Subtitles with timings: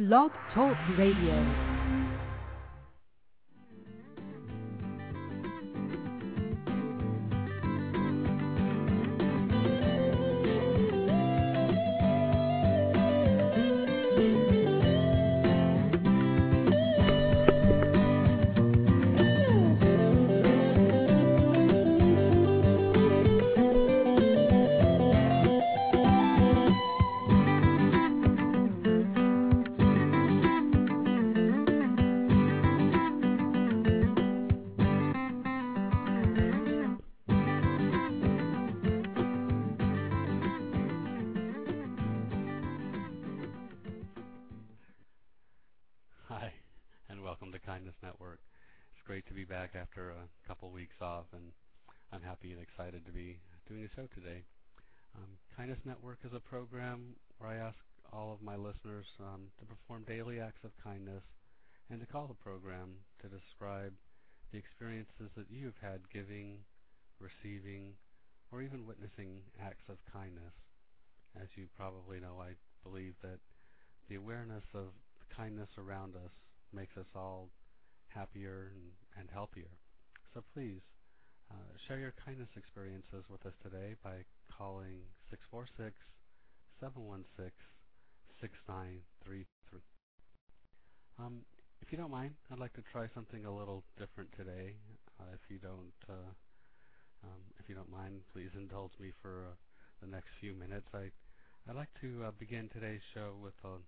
[0.00, 1.69] Blog Talk Radio.
[56.22, 57.78] Network is a program where I ask
[58.12, 61.22] all of my listeners um, to perform daily acts of kindness
[61.90, 63.92] and to call the program to describe
[64.52, 66.58] the experiences that you've had giving,
[67.20, 67.94] receiving,
[68.52, 70.52] or even witnessing acts of kindness.
[71.40, 73.38] As you probably know, I believe that
[74.08, 74.92] the awareness of
[75.34, 76.32] kindness around us
[76.72, 77.50] makes us all
[78.08, 78.82] happier and,
[79.18, 79.72] and healthier.
[80.34, 80.82] So please
[81.50, 81.54] uh,
[81.88, 84.22] share your kindness experiences with us today by
[84.56, 85.94] calling 646
[86.80, 87.52] 716
[88.40, 89.80] 6933.
[91.18, 91.44] Um,
[91.82, 94.76] if you don't mind, I'd like to try something a little different today.
[95.20, 96.32] Uh, if you don't, uh,
[97.24, 99.54] um, if you don't mind, please indulge me for uh,
[100.00, 100.86] the next few minutes.
[100.94, 101.10] I,
[101.68, 103.78] I'd like to uh, begin today's show with a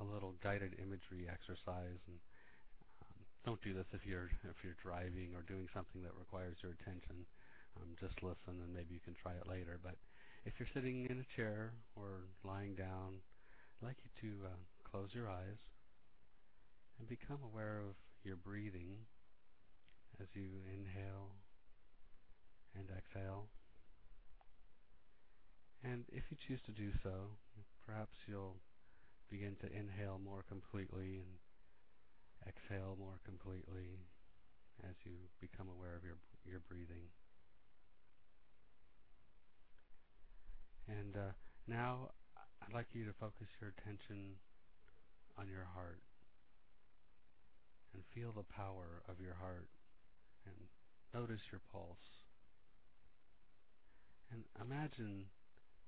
[0.00, 2.20] a little guided imagery exercise and
[3.46, 7.24] don't do this if you're if you're driving or doing something that requires your attention.
[7.78, 9.78] Um, just listen and maybe you can try it later.
[9.78, 9.94] But
[10.44, 13.22] if you're sitting in a chair or lying down
[13.78, 15.62] I'd like you to uh, close your eyes
[16.98, 19.06] and become aware of your breathing
[20.20, 21.36] as you inhale
[22.74, 23.46] and exhale.
[25.84, 27.36] And if you choose to do so
[27.86, 28.56] perhaps you'll
[29.30, 31.38] begin to inhale more completely and
[32.46, 34.06] exhale more completely
[34.84, 37.10] as you become aware of your your breathing.
[40.88, 41.34] And uh,
[41.66, 42.10] now
[42.62, 44.38] I'd like you to focus your attention
[45.38, 46.02] on your heart
[47.92, 49.68] and feel the power of your heart
[50.46, 50.54] and
[51.12, 52.22] notice your pulse.
[54.30, 55.26] And imagine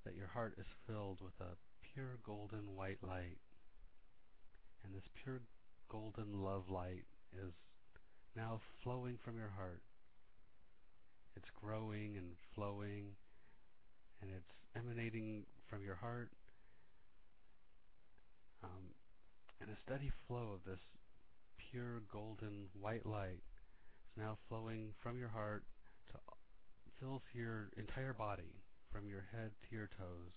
[0.05, 1.55] that your heart is filled with a
[1.93, 3.37] pure golden white light.
[4.83, 5.41] And this pure
[5.89, 7.53] golden love light is
[8.35, 9.81] now flowing from your heart.
[11.35, 13.15] It's growing and flowing,
[14.21, 16.29] and it's emanating from your heart.
[18.63, 18.93] Um,
[19.61, 20.81] and a steady flow of this
[21.71, 23.41] pure golden white light
[24.05, 25.63] is now flowing from your heart
[26.11, 26.19] to
[26.99, 28.59] fills your entire body,
[28.91, 30.35] from your head to your toes.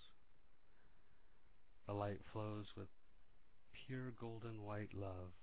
[1.88, 2.88] The light flows with
[3.72, 5.34] pure golden white love.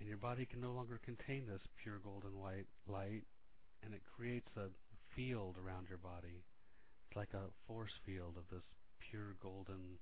[0.00, 3.24] And your body can no longer contain this pure golden white light,
[3.84, 4.72] and it creates a
[5.14, 6.40] field around your body.
[7.06, 8.64] It's like a force field of this
[8.98, 10.00] pure golden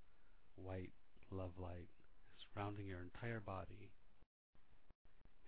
[0.55, 0.93] white
[1.31, 1.89] love light
[2.39, 3.91] surrounding your entire body.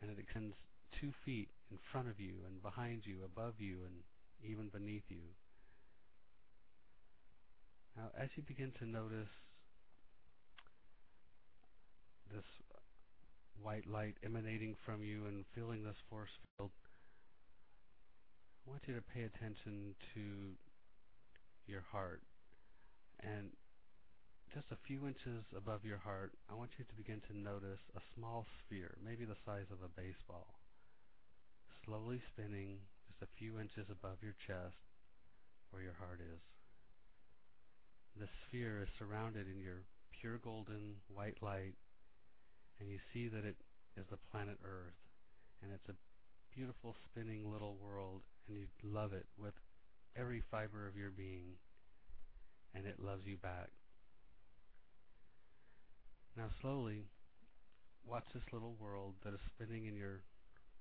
[0.02, 0.56] And it extends
[1.00, 4.02] two feet in front of you and behind you, above you, and
[4.42, 5.22] even beneath you.
[7.96, 9.28] Now, as you begin to notice
[12.32, 12.44] this
[13.62, 16.70] white light emanating from you and feeling this force field,
[18.66, 20.54] I want you to pay attention to
[21.66, 22.22] your heart.
[23.20, 23.50] And
[24.54, 28.02] just a few inches above your heart, I want you to begin to notice a
[28.14, 30.58] small sphere, maybe the size of a baseball,
[31.84, 34.74] slowly spinning just a few inches above your chest
[35.70, 36.42] where your heart is.
[38.18, 39.86] The sphere is surrounded in your
[40.20, 41.78] pure golden white light
[42.80, 43.56] and you see that it
[43.96, 44.96] is the planet Earth,
[45.62, 49.54] and it's a beautiful spinning little world, and you love it with
[50.16, 51.60] every fiber of your being,
[52.74, 53.68] and it loves you back.
[56.36, 57.04] Now slowly,
[58.06, 60.22] watch this little world that is spinning in your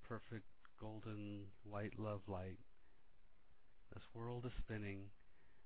[0.07, 0.45] perfect
[0.79, 2.57] golden white love light.
[3.93, 5.09] This world is spinning,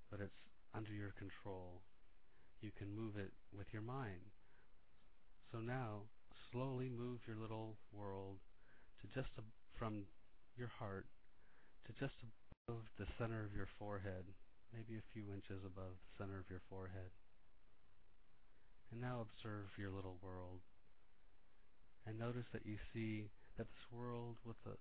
[0.09, 0.41] but it's
[0.74, 1.81] under your control.
[2.62, 4.31] You can move it with your mind.
[5.51, 6.03] So now,
[6.53, 8.38] slowly move your little world
[9.01, 9.33] to just
[9.75, 10.05] from
[10.55, 11.07] your heart
[11.88, 14.23] to just above the center of your forehead,
[14.71, 17.11] maybe a few inches above the center of your forehead.
[18.91, 20.63] And now observe your little world.
[22.05, 23.27] And notice that you see
[23.57, 24.77] that this world with a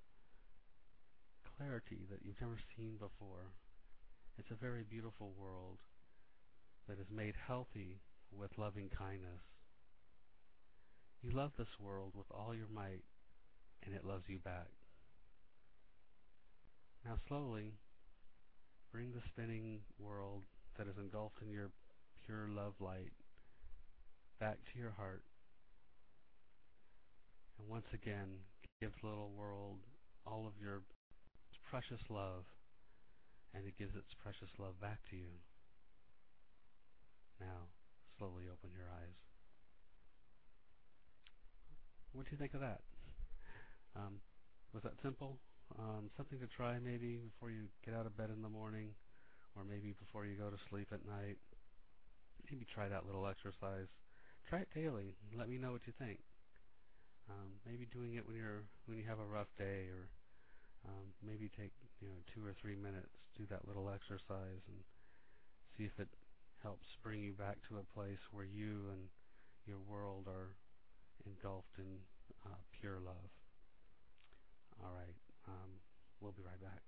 [1.56, 3.50] clarity that you've never seen before.
[4.38, 5.78] It's a very beautiful world
[6.88, 7.98] that is made healthy
[8.30, 9.42] with loving kindness.
[11.22, 13.04] You love this world with all your might,
[13.86, 14.66] and it loves you back.
[17.04, 17.74] Now slowly,
[18.90, 20.42] bring the spinning world
[20.76, 21.70] that is engulfed in your
[22.26, 23.12] pure love light
[24.40, 25.22] back to your heart.
[27.58, 28.42] And once again,
[28.80, 29.78] give the little world
[30.26, 30.82] all of your
[31.70, 32.44] precious love,
[33.54, 35.38] and it gives its precious love back to you.
[37.38, 37.70] Now,
[38.18, 39.31] slowly open your eyes.
[42.12, 42.80] What do you think of that?
[43.96, 44.20] Um,
[44.72, 45.38] was that simple?
[45.78, 48.92] Um, something to try maybe before you get out of bed in the morning,
[49.56, 51.40] or maybe before you go to sleep at night.
[52.50, 53.88] Maybe try that little exercise.
[54.48, 55.16] Try it daily.
[55.32, 56.20] Let me know what you think.
[57.30, 60.10] Um, maybe doing it when you're when you have a rough day, or
[60.84, 64.84] um, maybe take you know two or three minutes, do that little exercise, and
[65.78, 66.08] see if it
[66.60, 69.08] helps bring you back to a place where you and
[69.64, 70.52] your world are
[71.26, 71.98] engulfed in
[72.46, 73.30] uh, pure love.
[74.82, 75.14] All right,
[75.48, 75.80] um,
[76.20, 76.82] we'll be right back.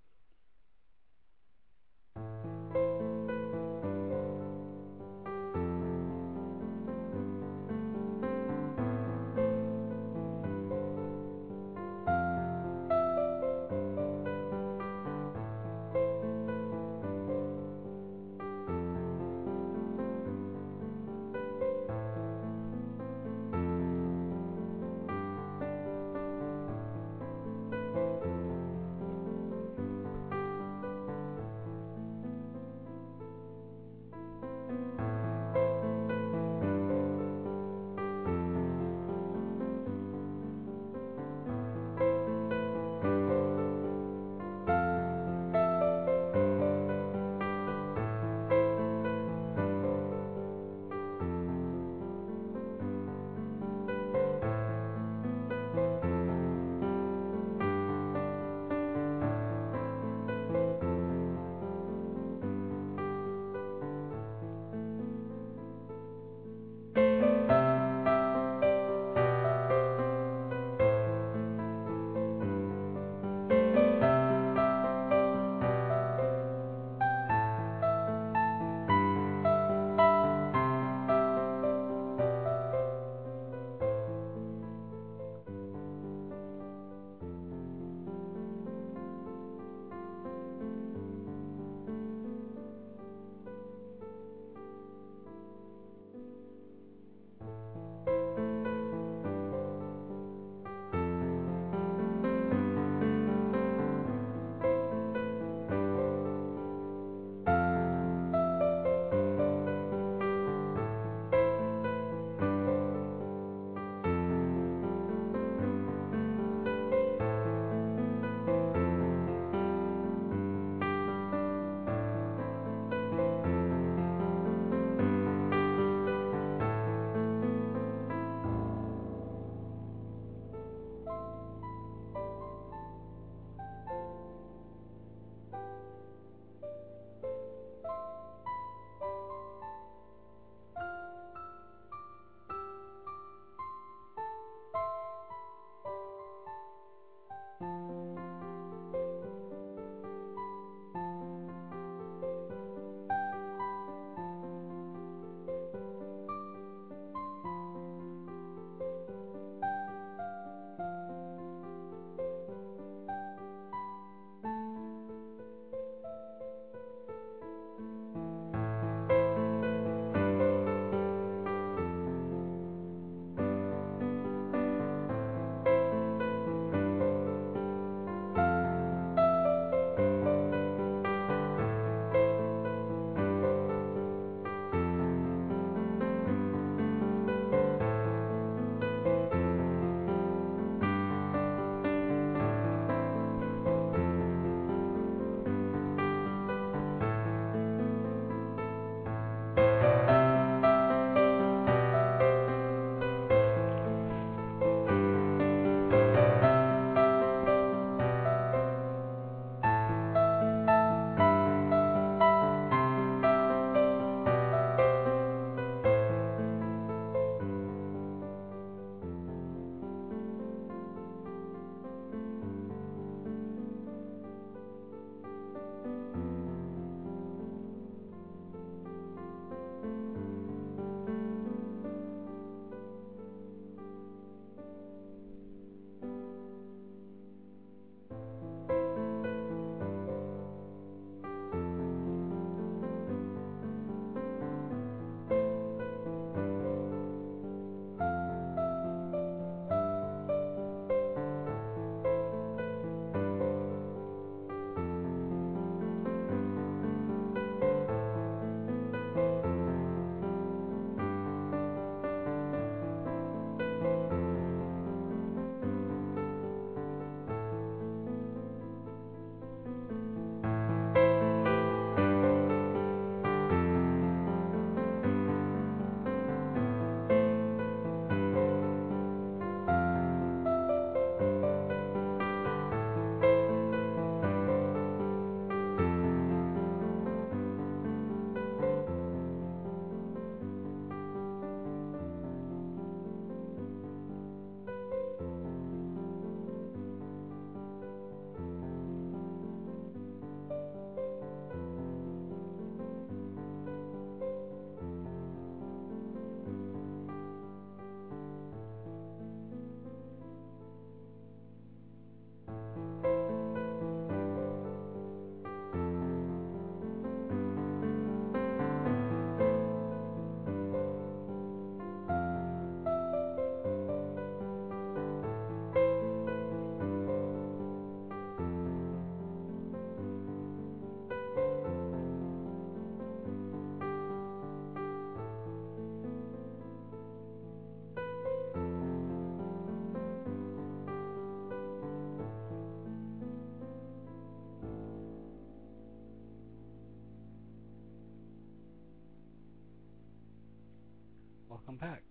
[351.54, 352.02] Welcome back.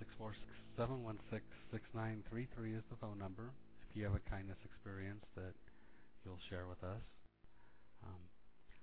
[0.00, 3.52] Six four six seven one six six nine three three is the phone number.
[3.84, 5.52] If you have a kindness experience that
[6.24, 7.04] you'll share with us.
[8.00, 8.16] Um,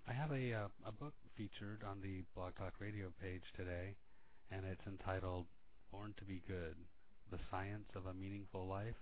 [0.05, 3.97] I have a uh, a book featured on the Blog Talk Radio page today,
[4.53, 5.49] and it's entitled
[5.89, 6.77] "Born to Be Good:
[7.33, 9.01] The Science of a Meaningful Life"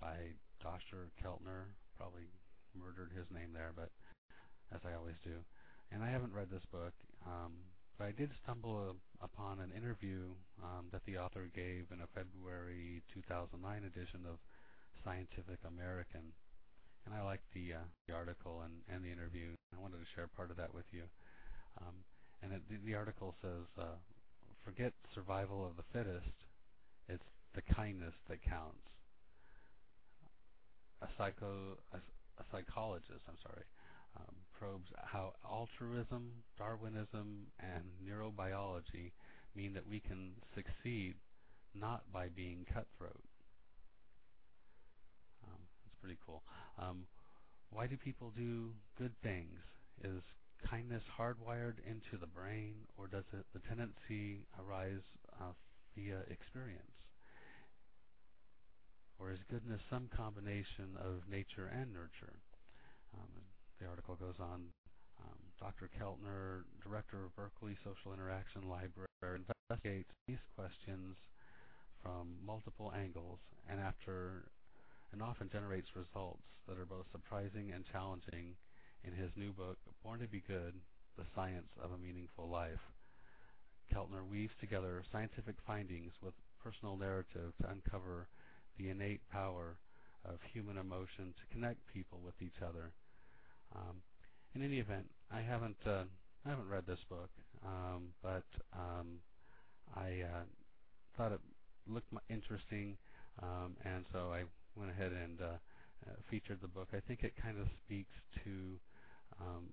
[0.00, 1.12] by Dr.
[1.20, 1.76] Keltner.
[2.00, 2.32] Probably
[2.72, 3.92] murdered his name there, but
[4.72, 5.36] as I always do.
[5.92, 6.96] And I haven't read this book.
[7.28, 7.60] Um,
[8.00, 10.32] but I did stumble upon an interview
[10.64, 14.40] um, that the author gave in a February 2009 edition of
[15.04, 16.32] Scientific American,
[17.04, 19.52] and I liked the uh, the article and, and the interview.
[19.76, 21.04] I wanted to share part of that with you.
[21.76, 21.92] Um,
[22.40, 24.00] and it, the, the article says, uh,
[24.64, 26.32] "Forget survival of the fittest;
[27.04, 28.80] it's the kindness that counts."
[31.04, 33.68] A psycho a, a psychologist, I'm sorry,
[34.16, 39.12] um, probes how altruism, Darwinism, and neurobiology
[39.54, 41.14] mean that we can succeed
[41.74, 43.24] not by being cutthroat.
[45.44, 46.42] Um, that's pretty cool.
[46.78, 47.06] Um,
[47.70, 49.58] why do people do good things?
[50.02, 50.22] Is
[50.68, 55.02] kindness hardwired into the brain, or does it, the tendency arise
[55.40, 55.52] uh,
[55.96, 56.82] via experience?
[59.18, 62.40] Or is goodness some combination of nature and nurture?
[63.14, 63.49] Um,
[63.80, 64.68] the article goes on.
[65.20, 65.88] Um, Dr.
[65.96, 71.16] Keltner, director of Berkeley Social Interaction Library, investigates these questions
[72.02, 74.48] from multiple angles and after
[75.12, 78.54] and often generates results that are both surprising and challenging
[79.02, 80.74] in his new book, Born to Be Good:
[81.16, 82.84] The Science of a Meaningful Life.
[83.92, 88.28] Keltner weaves together scientific findings with personal narrative to uncover
[88.78, 89.76] the innate power
[90.24, 92.92] of human emotion to connect people with each other
[93.74, 93.96] um,
[94.54, 96.04] in any event, I haven't uh,
[96.44, 97.30] I haven't read this book,
[97.64, 99.20] um, but um,
[99.94, 100.44] I uh,
[101.16, 101.40] thought it
[101.86, 102.96] looked interesting,
[103.42, 104.44] um, and so I
[104.76, 105.44] went ahead and uh,
[106.06, 106.88] uh, featured the book.
[106.94, 108.50] I think it kind of speaks to
[109.40, 109.68] um,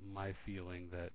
[0.00, 1.10] my feeling that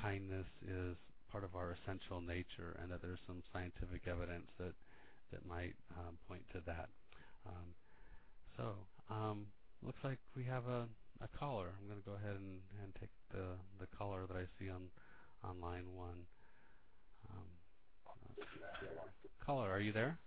[0.00, 0.96] kindness is
[1.30, 4.72] part of our essential nature, and that there's some scientific evidence that
[5.32, 6.88] that might um, point to that.
[7.46, 7.74] Um,
[8.56, 8.74] so,
[9.10, 9.46] um,
[9.84, 10.86] looks like we have a
[11.20, 11.66] a caller.
[11.80, 14.82] I'm going to go ahead and, and take the the caller that I see on
[15.44, 16.26] on line one.
[17.30, 18.46] Um,
[19.44, 20.18] caller, are you there?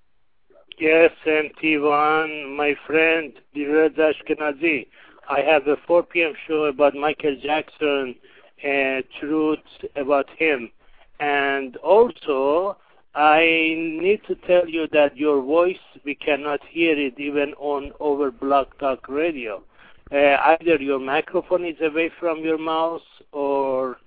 [0.79, 4.87] Yes, MT1, my friend Direz Ashkenazi.
[5.29, 6.33] I have a 4 p.m.
[6.47, 8.15] show about Michael Jackson
[8.63, 9.59] and truth
[9.95, 10.71] about him.
[11.19, 12.77] And also,
[13.13, 13.41] I
[13.75, 18.67] need to tell you that your voice, we cannot hear it even on over Blog
[18.79, 19.63] Talk Radio
[20.11, 23.01] uh, either your microphone is away from your mouth
[23.31, 23.97] or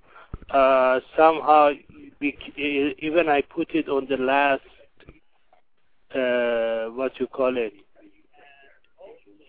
[0.50, 1.70] uh, somehow
[2.20, 4.62] even I put it on the last
[6.14, 7.72] uh, what you call it.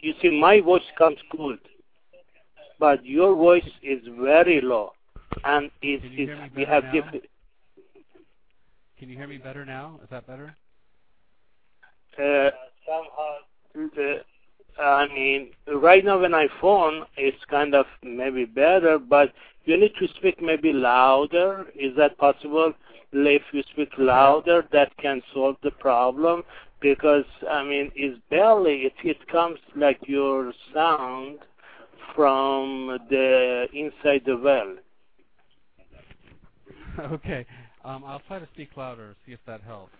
[0.01, 1.59] You see, my voice comes good,
[2.79, 4.91] but your voice is very low,
[5.43, 7.25] and it we have different.
[8.97, 9.99] Can you hear me better now?
[10.03, 10.55] Is that better?
[12.17, 12.49] Uh,
[12.87, 13.35] somehow,
[13.75, 19.33] uh, I mean, right now when I phone, it's kind of maybe better, but
[19.65, 21.65] you need to speak maybe louder.
[21.75, 22.73] Is that possible?
[23.11, 26.43] If you speak louder, that can solve the problem.
[26.81, 31.39] Because I mean, it's barely it, it comes like your sound
[32.15, 34.75] from the inside the well.
[37.13, 37.45] Okay,
[37.86, 39.15] um, I'll try to speak louder.
[39.25, 39.94] See if that helps.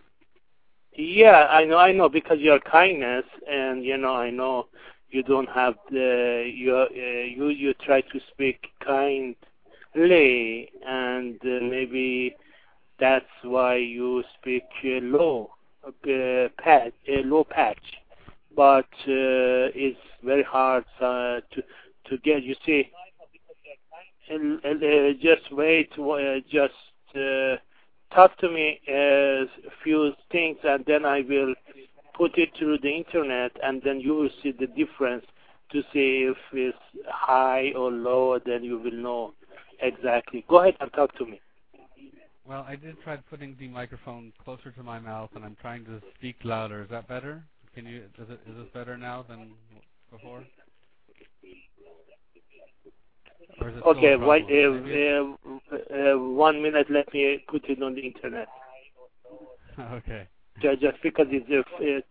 [0.98, 4.68] Yeah, I know, I know, because your kindness, and you know, I know
[5.10, 12.36] you don't have the you uh, you you try to speak kindly, and uh, maybe
[13.00, 15.52] that's why you speak uh, low,
[15.86, 17.84] uh, patch, uh, low patch,
[18.56, 21.62] but uh, it's very hard uh, to
[22.10, 22.42] to get.
[22.44, 22.90] You see,
[24.32, 26.74] uh, just wait, uh, just.
[27.16, 27.58] Uh,
[28.14, 29.46] talk to me a
[29.84, 31.54] few things and then I will
[32.16, 35.26] put it through the internet and then you will see the difference
[35.72, 39.34] to see if it's high or low then you will know
[39.82, 40.46] exactly.
[40.48, 41.42] Go ahead and talk to me.
[42.48, 46.02] Well, I did try putting the microphone closer to my mouth and I'm trying to
[46.18, 46.84] speak louder.
[46.84, 47.44] Is that better?
[47.74, 49.52] Can you is it is this better now than
[50.12, 50.44] before?
[53.86, 56.88] Okay, wait, uh, uh, uh, one minute.
[56.90, 58.48] Let me put it on the internet.
[59.80, 60.28] okay.
[60.62, 61.46] Just, just because it's.
[61.46, 62.02] Uh,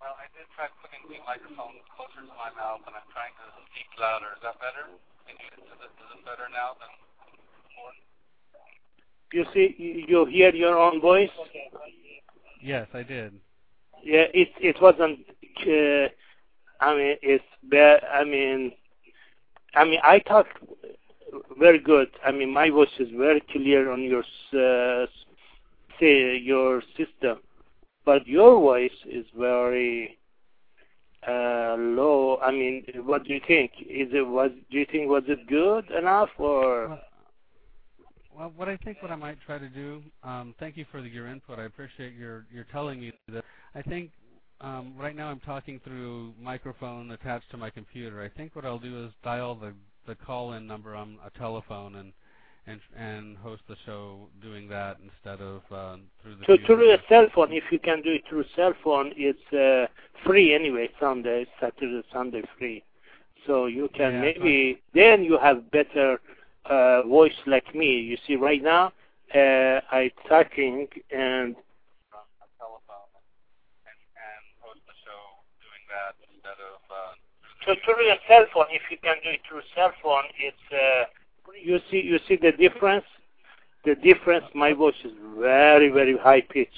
[0.00, 3.46] well, I did try putting the microphone closer to my mouth, and I'm trying to
[3.68, 4.32] speak louder.
[4.36, 4.88] Is that better?
[5.26, 6.90] Can you, is, it, is it better now than
[7.68, 7.92] before?
[9.32, 11.34] You see, you you hear your own voice.
[12.62, 13.34] Yes, I did.
[14.02, 15.20] Yeah, it it wasn't.
[15.66, 16.08] Uh,
[16.80, 18.00] I mean, it's bad.
[18.04, 18.72] I mean,
[19.74, 20.46] I mean, I talk
[21.58, 22.08] very good.
[22.24, 24.22] I mean, my voice is very clear on your
[24.54, 25.06] uh,
[26.00, 27.38] say your system,
[28.04, 30.18] but your voice is very
[31.26, 32.38] uh, low.
[32.42, 33.72] I mean, what do you think?
[33.80, 34.50] Is it was?
[34.70, 36.98] Do you think was it good enough or?
[38.36, 40.00] Well, what I think what I might try to do.
[40.22, 41.58] Um, thank you for the, your input.
[41.58, 43.44] I appreciate your your telling me that.
[43.74, 44.10] I think
[44.60, 48.22] um, right now I'm talking through microphone attached to my computer.
[48.22, 49.72] I think what I'll do is dial the
[50.06, 52.12] the call-in number on a telephone and
[52.66, 56.44] and and host the show doing that instead of uh, through the.
[56.46, 59.86] So through a cell phone, if you can do it through cell phone, it's uh,
[60.24, 60.88] free anyway.
[61.00, 62.82] Sunday, Saturday, Sunday free.
[63.46, 66.20] So you can Yeah, maybe then you have better
[66.66, 67.98] uh, voice like me.
[68.00, 68.92] You see, right now
[69.34, 73.12] uh, I talking and a telephone
[73.88, 75.22] and, and host the show
[75.98, 76.78] that instead of.
[77.84, 81.04] Through a cell phone, if you can do it through cell phone, it's uh,
[81.62, 83.04] you see you see the difference.
[83.84, 84.44] The difference.
[84.54, 86.76] My voice is very very high pitch,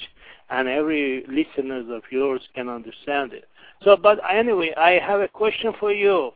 [0.49, 3.45] and every listeners of yours can understand it.
[3.83, 6.31] So, but anyway, I have a question for you.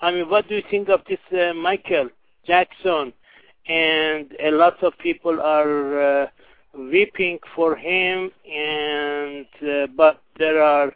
[0.00, 2.08] I mean, what do you think of this uh, Michael
[2.46, 3.12] Jackson?
[3.68, 6.26] And a lot of people are uh,
[6.76, 9.46] weeping for him, and
[9.96, 10.92] but there are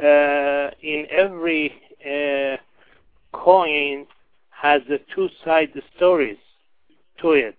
[0.00, 1.72] in every
[2.04, 2.56] uh,
[3.32, 4.06] coin
[4.50, 6.38] has the two side stories
[7.20, 7.56] to it.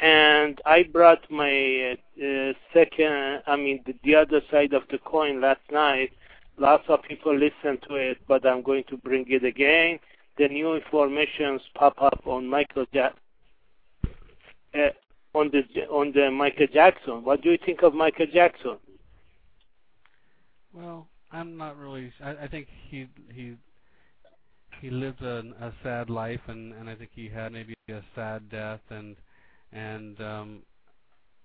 [0.00, 5.40] And I brought my uh, second, I mean, the, the other side of the coin
[5.40, 6.12] last night.
[6.56, 9.98] Lots of people listened to it, but I'm going to bring it again.
[10.38, 13.10] The new informations pop up on Michael ja-
[14.74, 14.90] uh,
[15.34, 17.24] on the on the Michael Jackson.
[17.24, 18.76] What do you think of Michael Jackson?
[20.72, 22.12] Well, I'm not really.
[22.22, 23.56] I, I think he he
[24.80, 28.48] he lived a, a sad life, and and I think he had maybe a sad
[28.50, 29.16] death, and
[29.72, 30.62] and um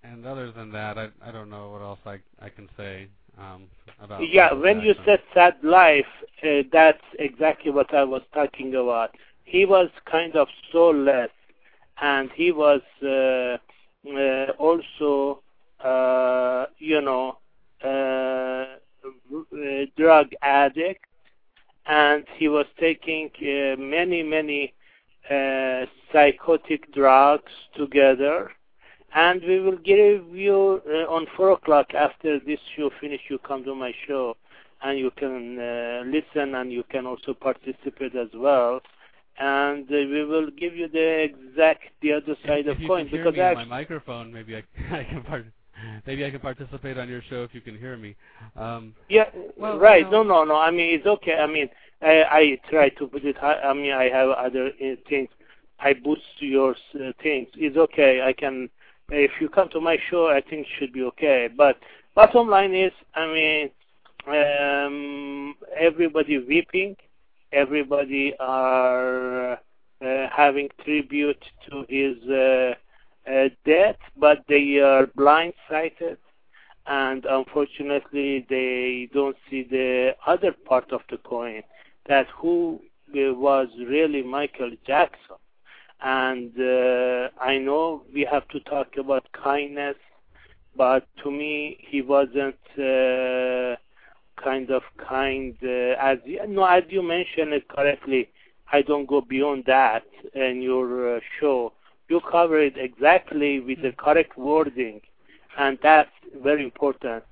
[0.02, 3.68] and other than that, I I don't know what else I I can say um
[4.00, 4.30] about.
[4.32, 6.06] Yeah, when you said sad life,
[6.42, 9.14] uh, that's exactly what I was talking about.
[9.44, 11.30] He was kind of soulless,
[12.00, 13.58] and he was uh,
[14.08, 15.42] uh, also,
[15.80, 17.38] uh, you know,
[17.82, 18.73] uh,
[19.96, 21.04] drug addict,
[21.86, 24.72] and he was taking uh, many, many
[25.30, 28.50] uh, psychotic drugs together.
[29.14, 33.20] And we will give you uh, on four o'clock after this show finish.
[33.28, 34.36] You come to my show,
[34.82, 38.80] and you can uh, listen, and you can also participate as well.
[39.38, 43.34] And uh, we will give you the exact the other side if of coin because
[43.34, 44.62] me actually, my microphone, maybe I,
[45.00, 45.46] I can part,
[46.06, 48.14] maybe I can participate on your show if you can hear me.
[48.56, 50.04] Um, Yeah, Well, right.
[50.04, 50.56] you No, know- no, no.
[50.56, 51.34] I mean, it's okay.
[51.34, 51.68] I mean,
[52.02, 53.36] I, I try to put it.
[53.42, 55.28] I, I mean, I have other uh, things.
[55.80, 57.48] I boost your uh, things.
[57.56, 58.22] It's okay.
[58.22, 58.68] I can.
[59.10, 61.48] If you come to my show, I think it should be okay.
[61.54, 61.76] But
[62.14, 63.70] bottom line is, I mean,
[64.26, 66.96] um, everybody weeping.
[67.52, 69.56] Everybody are uh,
[70.34, 72.74] having tribute to his uh,
[73.64, 76.18] death, but they are blindsided
[76.86, 81.62] and unfortunately they don't see the other part of the coin
[82.06, 85.36] that who uh, was really Michael Jackson.
[86.02, 89.96] And uh, I know we have to talk about kindness
[90.76, 93.76] but to me he wasn't uh,
[94.42, 98.28] kind of kind uh, as you, no as you mentioned it correctly
[98.72, 101.72] I don't go beyond that in your uh, show
[102.08, 105.00] you cover it exactly with the correct wording
[105.58, 106.10] and that's
[106.42, 107.24] very important.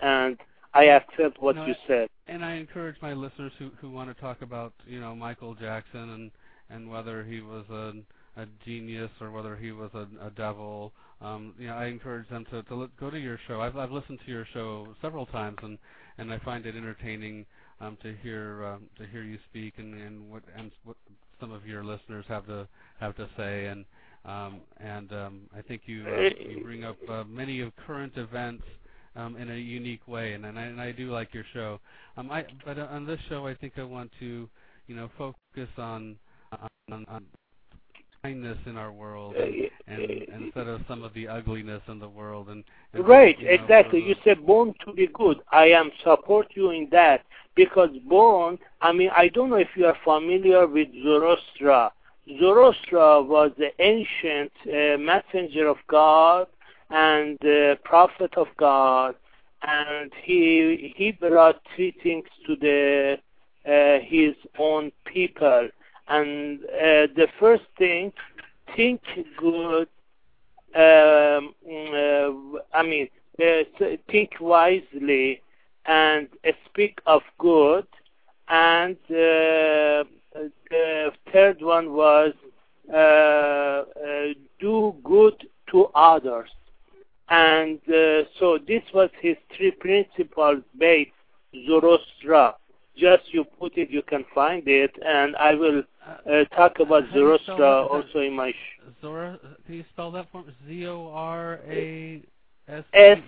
[0.00, 0.38] And
[0.74, 2.08] I accept what No, you said.
[2.26, 6.10] and I encourage my listeners who who want to talk about you know Michael Jackson
[6.10, 6.30] and
[6.70, 7.94] and whether he was a
[8.40, 10.92] a genius or whether he was a, a devil.
[11.20, 13.60] Um, you know, I encourage them to to li- go to your show.
[13.60, 15.78] I've I've listened to your show several times and
[16.18, 17.46] and I find it entertaining
[17.80, 20.96] um, to hear um, to hear you speak and and what and what
[21.40, 22.66] some of your listeners have to
[23.00, 23.84] have to say and
[24.26, 28.64] and um, I think you uh, you bring up uh, many of current events
[29.14, 31.80] um, in a unique way, and, and I and I do like your show.
[32.16, 34.48] Um, I but uh, on this show, I think I want to,
[34.86, 36.16] you know, focus on
[36.90, 37.24] on, on
[38.22, 42.48] kindness in our world, and, and instead of some of the ugliness in the world,
[42.48, 44.00] and, and Right, you know, exactly.
[44.02, 45.38] You said born to be good.
[45.52, 48.58] I am support you in that because born.
[48.80, 51.90] I mean, I don't know if you are familiar with Zoroaster.
[52.38, 56.48] Zoroaster was the ancient uh, messenger of God,
[56.90, 59.14] and uh, prophet of God,
[59.62, 63.18] and he he brought three things to the
[63.66, 65.68] uh, his own people.
[66.08, 68.12] And uh, the first thing,
[68.76, 69.00] think
[69.36, 69.88] good.
[70.74, 72.30] Um, uh,
[72.74, 73.08] I mean,
[73.40, 75.42] uh, think wisely
[75.86, 76.28] and
[76.66, 77.86] speak of good.
[78.48, 78.96] And
[80.70, 82.32] the third one was
[82.92, 83.84] uh, uh,
[84.60, 85.34] do good
[85.70, 86.50] to others.
[87.28, 91.10] And uh, so this was his three principles based
[91.66, 92.52] Zoroaster.
[92.96, 97.62] Just you put it, you can find it, and I will uh, talk about Zoroaster
[97.62, 98.52] also in my.
[98.52, 100.54] Sh- Zora, can you spell that for me?
[100.66, 102.22] Z O R A
[102.68, 103.18] S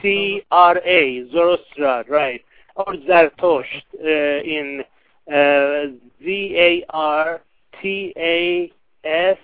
[0.00, 2.42] C R A Zoroaster, right?
[2.76, 4.84] Or Zartosht uh, in uh,
[5.28, 7.40] Z A R
[7.80, 8.72] T A
[9.04, 9.38] S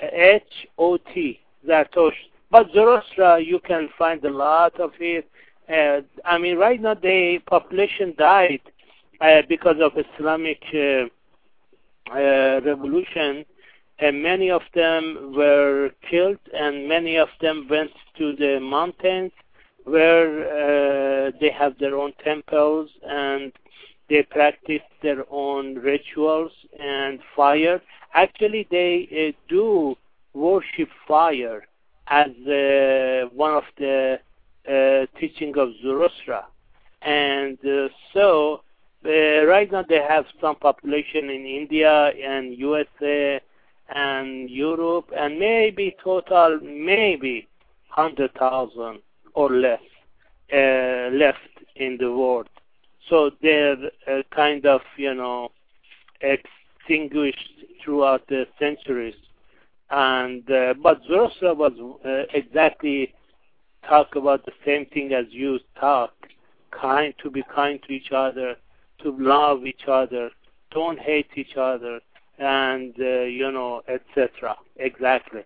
[0.00, 2.12] H O T Zartosht.
[2.50, 5.28] But Zoroaster, you can find a lot of it.
[5.68, 8.60] Uh, I mean, right now the population died
[9.20, 11.06] uh, because of Islamic uh,
[12.14, 13.44] uh, revolution,
[14.00, 19.32] and many of them were killed, and many of them went to the mountains
[19.84, 23.52] where uh, they have their own temples and
[24.08, 27.80] they practice their own rituals and fire.
[28.14, 29.96] Actually, they uh, do
[30.34, 31.66] worship fire
[32.08, 34.18] as uh, one of the
[34.68, 36.42] uh, teaching of Zoroaster.
[37.02, 38.62] And uh, so
[39.04, 43.40] uh, right now they have some population in India and USA
[43.88, 47.48] and Europe and maybe total maybe
[47.94, 49.00] 100,000
[49.34, 49.80] or less
[50.52, 51.38] uh, left
[51.76, 52.48] in the world.
[53.08, 55.50] So they're uh, kind of, you know,
[56.20, 57.50] extinguished
[57.84, 59.14] throughout the centuries.
[59.90, 61.72] And uh, but Zoroaster was
[62.04, 63.14] uh, exactly
[63.88, 66.12] talk about the same thing as you talk,
[66.70, 68.56] kind to be kind to each other,
[69.02, 70.30] to love each other,
[70.70, 72.00] don't hate each other,
[72.38, 74.56] and uh, you know, etc.
[74.76, 75.42] Exactly.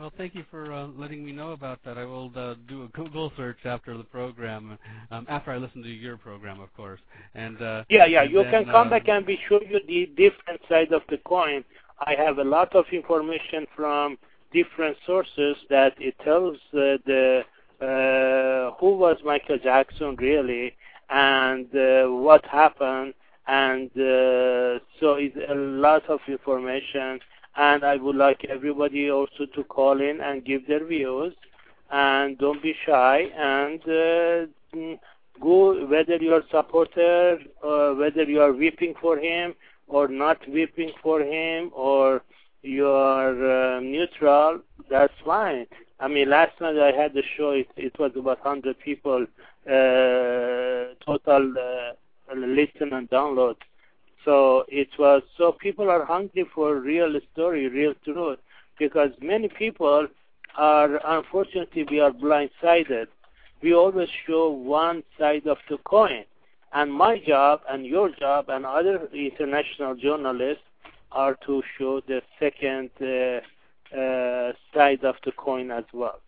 [0.00, 1.98] Well, thank you for uh, letting me know about that.
[1.98, 4.78] I will uh, do a Google search after the program,
[5.10, 7.00] um, after I listen to your program, of course.
[7.34, 9.78] And uh, yeah, yeah, and you then, can come uh, back and be show you
[9.86, 11.64] the different side of the coin.
[11.98, 14.16] I have a lot of information from
[14.54, 17.42] different sources that it tells uh, the
[17.82, 20.74] uh, who was Michael Jackson really
[21.10, 23.12] and uh, what happened
[23.46, 27.20] and uh, so it's a lot of information
[27.56, 31.34] and I would like everybody also to call in and give their views.
[31.90, 33.28] And don't be shy.
[33.36, 34.98] And uh, mm,
[35.40, 39.54] go whether you are supporter or whether you are weeping for him
[39.88, 42.22] or not weeping for him or
[42.62, 45.66] you are uh, neutral that's fine.
[45.98, 47.50] I mean last night I had the show.
[47.50, 49.26] It, it was about 100 people
[49.66, 53.56] uh, total uh, listen and download
[54.24, 58.38] so it was so people are hungry for real story, real truth,
[58.78, 60.06] because many people
[60.56, 63.06] are unfortunately we are blindsided.
[63.62, 66.24] We always show one side of the coin,
[66.72, 70.64] and my job and your job and other international journalists
[71.12, 73.40] are to show the second uh,
[73.96, 76.20] uh, side of the coin as well.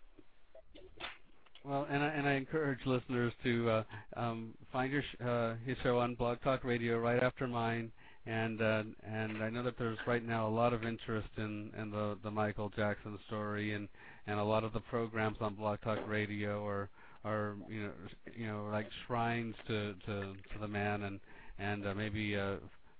[1.65, 3.83] Well, and I, and I encourage listeners to uh,
[4.17, 7.89] um, find your sh- uh, his show on Blog Talk Radio right after mine,
[8.25, 11.89] and uh, and I know that there's right now a lot of interest in, in
[11.89, 13.87] the the Michael Jackson story, and
[14.27, 16.89] and a lot of the programs on Blog Talk Radio are
[17.23, 17.91] are you know
[18.35, 21.19] you know like shrines to to, to the man, and
[21.59, 22.55] and uh, maybe uh,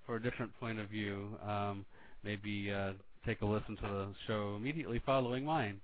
[0.06, 1.84] for a different point of view, um,
[2.23, 2.93] maybe uh,
[3.26, 5.82] take a listen to the show immediately following mine.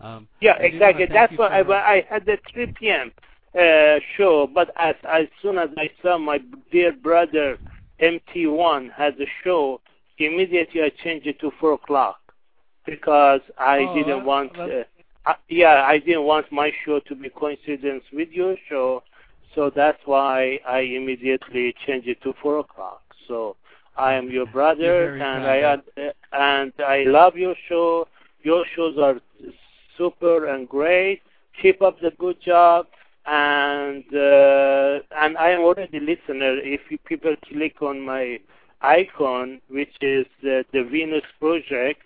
[0.00, 1.06] Um, yeah, exactly.
[1.12, 3.12] That's why I, I had the 3 p.m.
[3.58, 6.38] Uh, show, but as as soon as I saw my
[6.70, 7.58] dear brother
[8.00, 9.80] MT1 has a show,
[10.18, 12.18] immediately I changed it to 4 o'clock
[12.84, 14.52] because I Oh, didn't want.
[14.58, 14.84] Uh,
[15.24, 19.02] uh, yeah, I didn't want my show to be coincidence with your show,
[19.54, 23.02] so that's why I immediately changed it to 4 o'clock.
[23.26, 23.56] So
[23.96, 28.06] I am your brother, and I uh, and I love your show.
[28.42, 29.16] Your shows are
[29.96, 31.22] super and great.
[31.60, 32.86] Keep up the good job.
[33.26, 36.58] And uh, and I am already listener.
[36.58, 38.38] If you people click on my
[38.82, 42.02] icon, which is the Venus Project,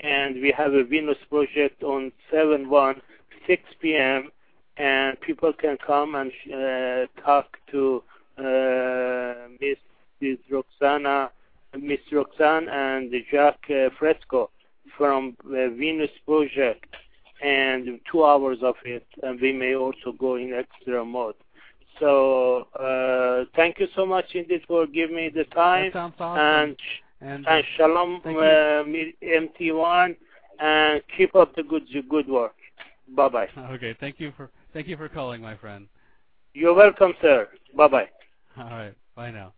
[0.00, 3.02] and we have a Venus Project on 7 1
[3.46, 4.30] 6 p.m.
[4.76, 8.02] and people can come and uh, talk to
[8.38, 9.78] uh, Miss,
[10.20, 11.30] Miss Roxana,
[11.78, 14.50] Miss Roxanne and Jacques uh, Fresco
[14.96, 16.94] from uh, Venus Project.
[17.42, 21.34] And two hours of it, and we may also go in extra mode.
[21.98, 25.86] So uh, thank you so much indeed for giving me the time.
[25.86, 26.42] That sounds awesome.
[26.42, 26.76] And,
[27.20, 28.84] and, and shalom uh,
[29.22, 30.16] MT1,
[30.60, 32.54] and keep up the good good work.
[33.14, 33.48] Bye bye.
[33.72, 35.88] okay, thank you for thank you for calling, my friend.
[36.54, 37.48] You're welcome, sir.
[37.76, 38.08] Bye bye.
[38.56, 39.52] All right, bye now.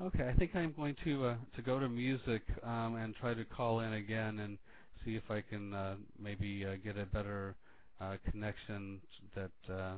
[0.00, 3.44] Okay, I think I'm going to uh, to go to music um, and try to
[3.44, 4.58] call in again and
[5.04, 7.54] see if I can uh, maybe uh, get a better
[8.00, 9.00] uh, connection
[9.34, 9.94] that uh,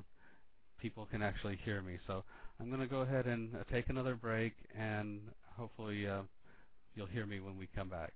[0.81, 1.99] people can actually hear me.
[2.07, 2.25] So
[2.61, 5.21] I'm going to go ahead and take another break, and
[5.57, 6.07] hopefully
[6.95, 8.13] you'll hear me when we come back.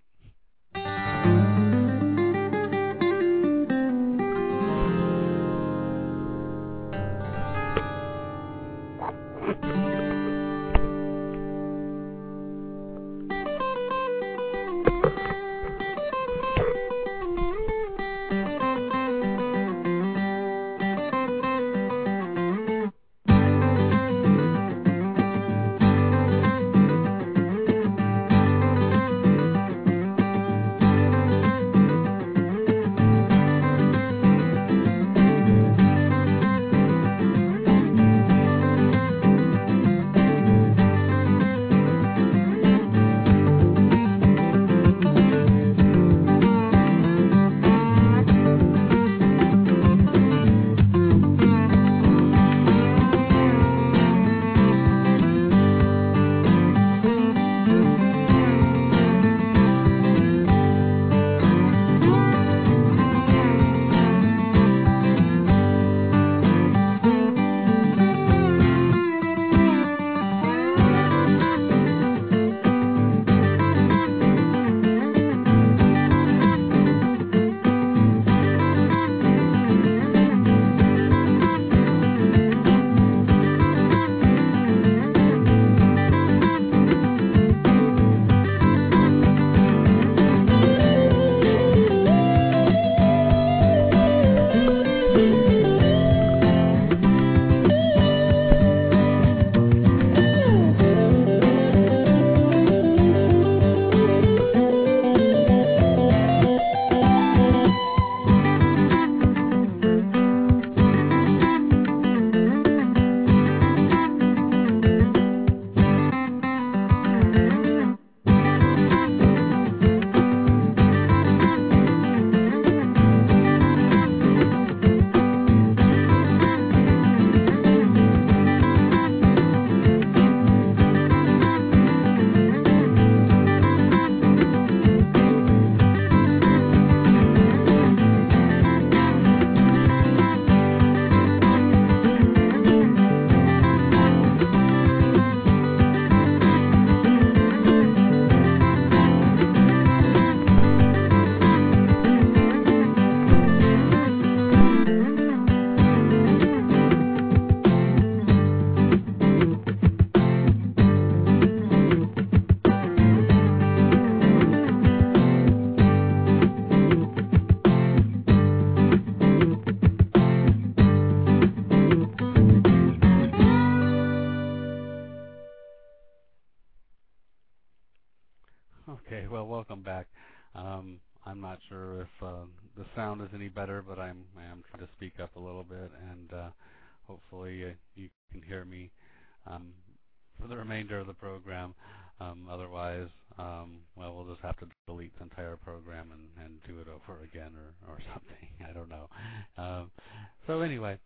[200.48, 200.98] So anyway,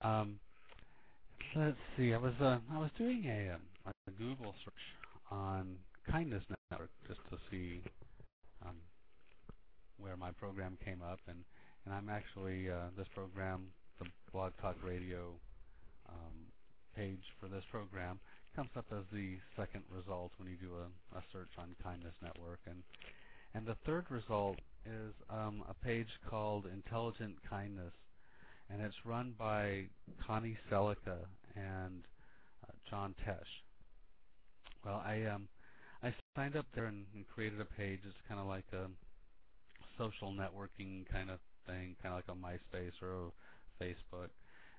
[0.00, 0.40] um,
[1.54, 2.14] let's see.
[2.14, 3.60] I was uh, I was doing a, um,
[4.08, 4.74] a Google search
[5.30, 5.76] on
[6.10, 7.82] Kindness Network just to see
[8.64, 8.76] um,
[9.98, 11.44] where my program came up, and
[11.84, 13.66] and I'm actually uh, this program,
[14.00, 15.34] the Blog Talk Radio
[16.08, 16.48] um,
[16.96, 18.18] page for this program
[18.56, 22.60] comes up as the second result when you do a, a search on Kindness Network,
[22.66, 22.82] and
[23.52, 27.92] and the third result is um, a page called Intelligent Kindness,
[28.70, 29.84] and it's run by
[30.26, 31.18] Connie Sellecca
[31.54, 32.02] and
[32.64, 33.62] uh, John Tesh.
[34.84, 35.48] Well, I um,
[36.02, 38.00] I signed up there and, and created a page.
[38.06, 38.86] It's kind of like a
[39.98, 44.30] social networking kind of thing, kind of like a MySpace or a Facebook.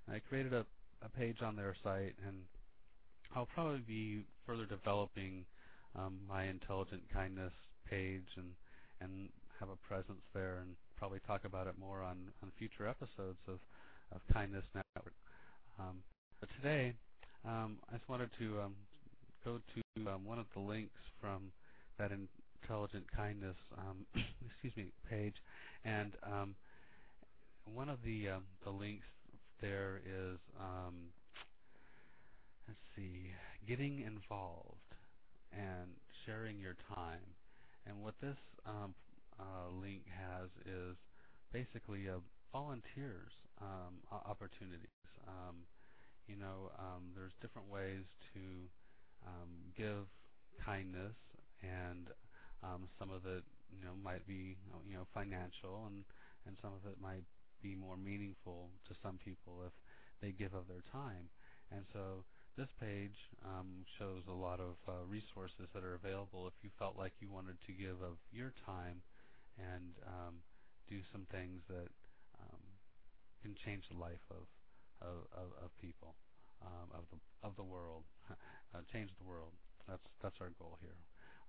[0.06, 0.65] And I created a,
[1.02, 2.38] a page on their site, and
[3.36, 5.45] I'll probably be further developing
[5.95, 7.54] um, my intelligent kindness
[7.89, 8.52] page and
[9.00, 13.39] and have a presence there and probably talk about it more on on future episodes
[13.47, 13.60] of
[14.13, 15.13] of Kindness Network.
[15.80, 15.98] Um,
[16.39, 16.93] but today,
[17.46, 18.76] um, I just wanted to um,
[19.46, 21.52] go to um, one of the links from
[22.00, 24.06] that intelligent kindness um,
[24.52, 25.36] excuse me page,
[25.86, 26.56] and um,
[27.74, 28.28] one of the
[28.63, 29.06] the links
[29.62, 30.38] there is
[32.67, 33.32] let's see,
[33.67, 34.76] getting involved
[35.52, 35.89] and
[36.26, 37.24] sharing your time.
[37.88, 40.96] And what this uh, link has is
[41.54, 42.20] basically uh,
[42.52, 45.10] volunteers um, opportunities.
[45.28, 45.65] Um,
[46.28, 48.41] you know, um, there's different ways to
[49.26, 50.06] um, give
[50.63, 51.15] kindness,
[51.63, 52.08] and
[52.63, 56.04] um, some of it, you know, might be, you know, financial, and
[56.46, 57.24] and some of it might
[57.62, 59.74] be more meaningful to some people if
[60.22, 61.30] they give of their time.
[61.72, 62.24] And so
[62.58, 63.15] this page
[63.46, 67.30] um, shows a lot of uh, resources that are available if you felt like you
[67.30, 69.02] wanted to give of your time
[69.60, 70.36] and um,
[70.89, 71.89] do some things that
[73.48, 74.44] can change the life of
[75.00, 76.20] of, of, of people,
[76.60, 78.04] um, of the of the world,
[78.76, 79.56] uh, change the world.
[79.88, 81.00] That's that's our goal here.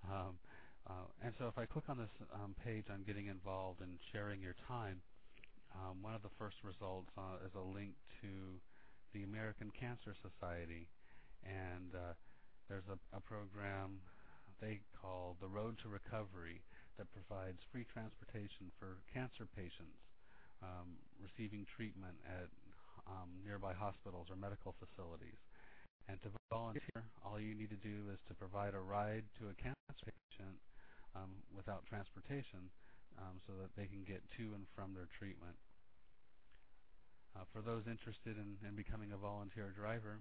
[0.06, 0.38] Um,
[0.86, 4.38] uh, and so if I click on this um, page on getting involved and sharing
[4.38, 5.02] your time,
[5.74, 8.62] um, one of the first results uh, is a link to
[9.12, 10.86] the American Cancer Society,
[11.42, 12.14] and uh,
[12.70, 13.98] there's a, a program
[14.60, 16.62] they call the Road to Recovery
[16.98, 20.07] that provides free transportation for cancer patients
[20.62, 22.48] um, receiving treatment at
[23.06, 25.38] um, nearby hospitals or medical facilities.
[26.08, 29.54] And to volunteer, all you need to do is to provide a ride to a
[29.54, 30.56] cancer patient
[31.14, 32.72] um, without transportation
[33.20, 35.56] um, so that they can get to and from their treatment.
[37.36, 40.18] Uh, for those interested in, in becoming a volunteer driver,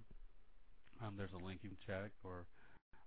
[1.00, 2.44] um, there's a link you can check, or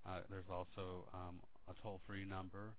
[0.09, 1.37] uh, there's also um,
[1.69, 2.73] a toll-free number,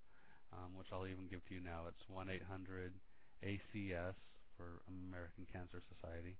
[0.51, 1.87] um, which I'll even give to you now.
[1.87, 4.15] It's 1-800-ACS
[4.63, 6.39] for American Cancer Society.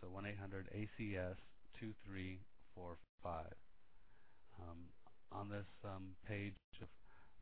[0.00, 2.36] So 1-800-ACS-2345.
[4.60, 4.92] Um,
[5.32, 6.52] on this um, page
[6.84, 6.88] of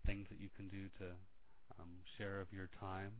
[0.06, 1.10] things that you can do to
[1.76, 3.10] um, share of your time,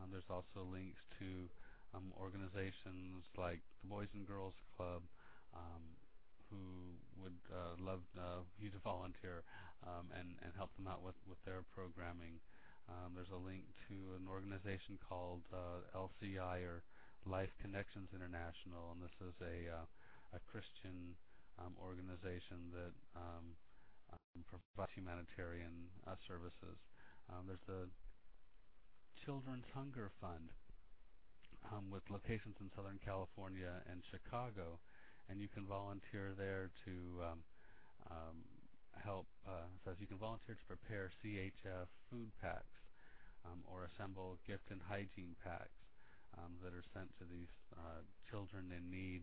[0.00, 1.46] um, there's also links to
[1.94, 5.04] um, organizations like the Boys and Girls Club,
[5.54, 5.84] um,
[6.50, 9.44] who would uh, love uh, you to volunteer
[9.86, 12.40] um, and, and help them out with, with their programming.
[12.88, 16.84] Um, there's a link to an organization called uh, LCI or
[17.24, 19.86] Life Connections International, and this is a uh,
[20.36, 21.14] a Christian
[21.62, 23.54] um, organization that um,
[24.12, 26.76] um, provides humanitarian uh, services.
[27.30, 27.88] Um, there's the
[29.24, 30.52] Children's Hunger Fund
[31.72, 34.82] um, with locations in Southern California and Chicago,
[35.30, 37.24] and you can volunteer there to
[39.02, 39.26] help.
[39.46, 42.78] Uh, says you can volunteer to prepare CHF food packs
[43.44, 45.84] um, or assemble gift and hygiene packs
[46.38, 49.22] um, that are sent to these uh, children in need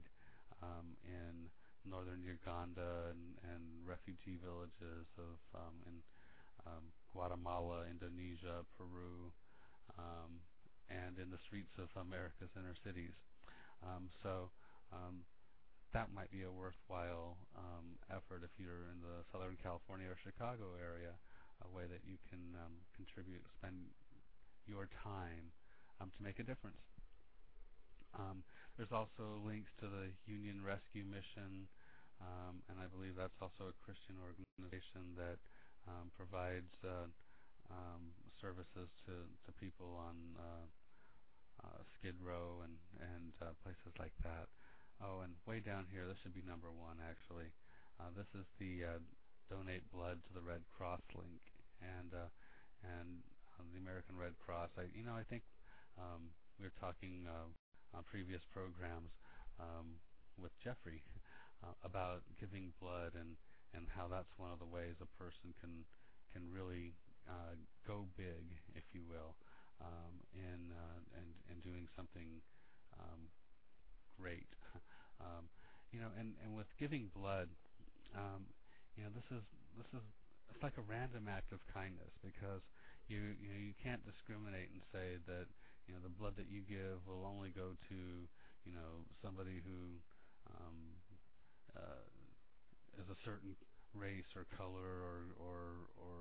[0.61, 1.49] um, in
[1.83, 5.97] northern Uganda and, and refugee villages of um, in
[6.69, 9.33] um, Guatemala, Indonesia, Peru,
[9.97, 10.45] um,
[10.89, 13.17] and in the streets of America's inner cities.
[13.81, 14.53] Um, so
[14.93, 15.25] um,
[15.93, 20.75] that might be a worthwhile um, effort if you're in the Southern California or Chicago
[20.79, 21.15] area,
[21.63, 23.75] a way that you can um, contribute, spend
[24.67, 25.51] your time
[25.99, 26.81] um, to make a difference.
[28.15, 28.43] Um,
[28.75, 31.67] there's also links to the Union Rescue Mission,
[32.19, 35.39] um, and I believe that's also a Christian organization that
[35.87, 37.07] um, provides uh,
[37.71, 39.15] um, services to,
[39.47, 40.65] to people on uh,
[41.63, 44.49] uh, Skid Row and and uh, places like that.
[45.01, 47.49] Oh, and way down here, this should be number one actually.
[47.99, 48.99] Uh, this is the uh,
[49.49, 51.41] donate blood to the Red Cross link,
[51.81, 52.29] and uh,
[52.85, 53.25] and
[53.57, 54.77] uh, the American Red Cross.
[54.77, 55.41] I you know I think
[55.97, 56.29] um,
[56.61, 57.49] we were talking uh,
[57.97, 59.09] on previous programs
[59.59, 59.97] um,
[60.37, 61.01] with Jeffrey
[61.65, 63.35] uh, about giving blood and
[63.73, 65.83] and how that's one of the ways a person can
[66.31, 66.93] can really
[67.25, 67.57] uh,
[67.89, 69.33] go big, if you will
[69.81, 72.39] um, in uh, and and doing something
[73.01, 73.27] um,
[74.19, 74.47] great.
[75.21, 75.45] Um,
[75.93, 77.49] you know, and and with giving blood,
[78.15, 78.49] um,
[78.97, 79.43] you know, this is
[79.77, 80.03] this is
[80.51, 82.61] it's like a random act of kindness because
[83.07, 85.47] you you know you can't discriminate and say that
[85.87, 87.99] you know the blood that you give will only go to
[88.65, 89.99] you know somebody who
[90.49, 90.77] um,
[91.75, 92.03] uh,
[92.99, 93.55] is a certain
[93.93, 96.19] race or color or or or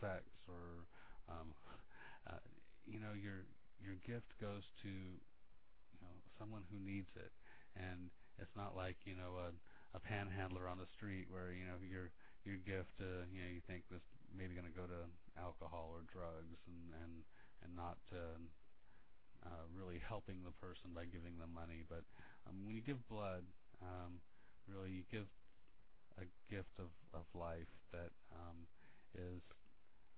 [0.00, 0.86] sex or
[1.30, 1.54] um,
[2.30, 2.42] uh,
[2.86, 3.46] you know your
[3.82, 7.32] your gift goes to you know someone who needs it.
[7.76, 9.50] And it's not like you know a
[9.96, 12.10] a panhandler on the street where you know your
[12.44, 14.02] your gift uh, you know you think was
[14.32, 15.04] maybe going to go to
[15.40, 17.14] alcohol or drugs and and
[17.64, 18.38] and not uh,
[19.44, 21.82] uh, really helping the person by giving them money.
[21.88, 22.04] But
[22.48, 23.44] um, when you give blood,
[23.82, 24.20] um,
[24.68, 25.26] really you give
[26.18, 28.66] a gift of, of life that um,
[29.14, 29.42] is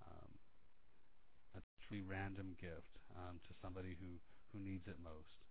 [0.05, 0.31] um,
[1.55, 4.19] a truly random gift um, to somebody who,
[4.53, 5.44] who needs it most.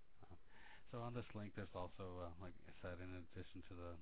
[0.94, 3.92] Uh, so on this link, there's also, uh, like I said, in addition to the,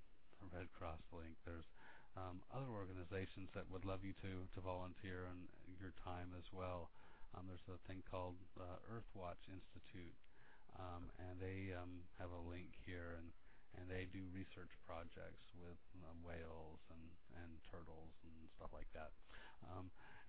[0.51, 1.71] Red Cross link, there's
[2.19, 5.47] um, other organizations that would love you to, to volunteer and
[5.79, 6.91] your time as well.
[7.31, 10.19] Um, there's a thing called uh, Earthwatch Institute,
[10.83, 13.31] um, and they um, have a link here, and,
[13.79, 15.79] and they do research projects with
[16.11, 17.07] um, whales and,
[17.39, 19.15] and turtles and stuff like that.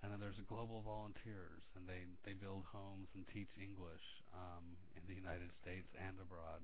[0.04, 4.04] And then there's Global Volunteers, and they, they build homes and teach English
[4.36, 6.60] um, in the United States and abroad.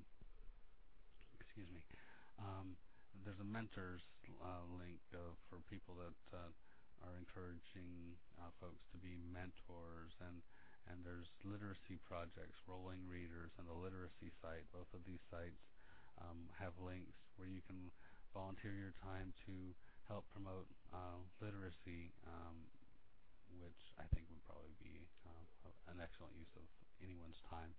[1.41, 1.81] Excuse me.
[2.37, 2.77] Um,
[3.25, 4.05] there's a mentors
[4.45, 6.53] uh, link uh, for people that uh,
[7.01, 10.45] are encouraging uh, folks to be mentors and
[10.89, 14.65] and there's literacy projects, Rolling Readers, and the literacy site.
[14.73, 15.61] Both of these sites
[16.17, 17.93] um, have links where you can
[18.33, 19.53] volunteer your time to
[20.09, 22.65] help promote uh, literacy, um,
[23.59, 26.65] which I think would probably be uh, an excellent use of
[27.03, 27.73] anyone's time.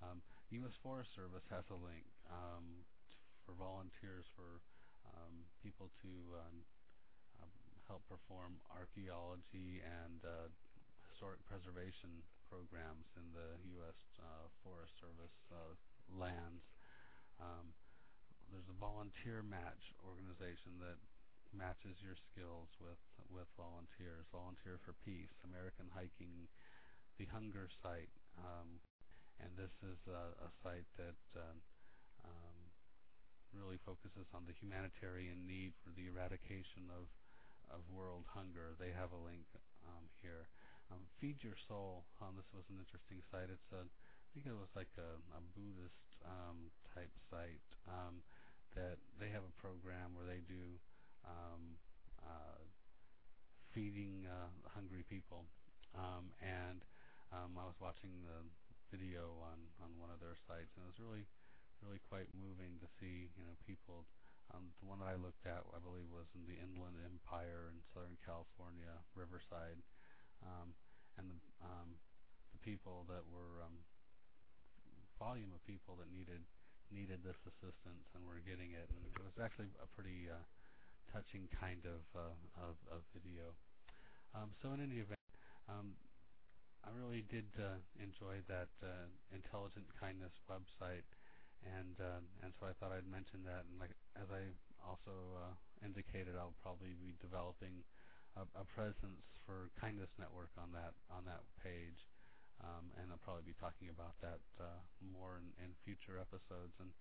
[0.00, 0.22] Um,
[0.62, 0.74] U.S.
[0.80, 2.86] Forest Service has a link um,
[3.44, 4.62] for volunteers for
[5.04, 6.56] um, people to um,
[7.90, 10.46] help perform archaeology and uh,
[11.10, 13.98] historic preservation programs in the U.S.
[14.18, 15.74] Uh, Forest Service uh,
[16.14, 16.62] lands.
[17.42, 17.74] Um,
[18.50, 20.98] there's a volunteer match organization that
[21.54, 24.26] matches your skills with with volunteers.
[24.34, 26.50] Volunteer for Peace, American Hiking,
[27.18, 28.82] the Hunger Site, um,
[29.38, 31.56] and this is a, a site that uh,
[32.26, 32.58] um,
[33.54, 37.10] really focuses on the humanitarian need for the eradication of
[37.70, 38.74] of world hunger.
[38.76, 39.46] They have a link
[39.86, 40.50] um, here.
[40.90, 42.02] Um, Feed Your Soul.
[42.18, 43.46] Um, this was an interesting site.
[43.46, 48.26] It's a, I think it was like a, a Buddhist um, type site um,
[48.74, 50.78] that they have a program where they do
[51.24, 51.78] um,
[52.22, 52.62] uh,
[53.72, 55.46] feeding uh, hungry people.
[55.94, 56.82] Um, and
[57.34, 58.46] um, I was watching the
[58.90, 61.26] video on on one of their sites, and it was really
[61.82, 64.06] really quite moving to see you know people.
[64.50, 67.78] Um, the one that I looked at, I believe, was in the Inland Empire in
[67.94, 69.78] Southern California, Riverside,
[70.42, 70.74] um,
[71.14, 71.94] and the, um,
[72.50, 73.78] the people that were um,
[75.22, 76.42] volume of people that needed
[76.90, 80.42] needed this assistance and were getting it, and it was actually a pretty uh,
[81.12, 83.54] touching kind of uh, of, of video.
[84.34, 85.26] Um, so in any event,
[85.68, 85.98] um,
[86.86, 91.06] I really did uh, enjoy that uh, Intelligent Kindness website
[91.64, 93.68] and uh, and so I thought I'd mention that.
[93.68, 94.48] And like as I
[94.80, 95.54] also uh,
[95.84, 97.84] indicated, I'll probably be developing
[98.36, 102.08] a, a presence for Kindness Network on that on that page,
[102.64, 106.72] um, and I'll probably be talking about that uh, more in, in future episodes.
[106.80, 106.92] And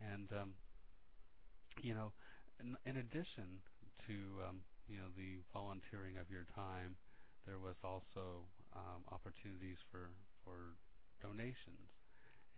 [0.00, 0.50] and um,
[1.84, 2.16] you know,
[2.60, 3.60] in, in addition
[4.06, 4.14] to
[4.48, 6.96] um, you know the volunteering of your time,
[7.46, 10.10] there was also um, opportunities for
[10.44, 10.76] for
[11.22, 11.90] donations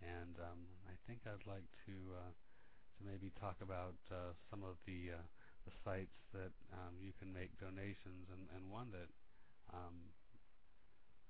[0.01, 4.77] and um, I think I'd like to uh, to maybe talk about uh, some of
[4.85, 5.25] the uh,
[5.65, 9.09] the sites that um, you can make donations, and, and one that
[9.73, 10.11] um,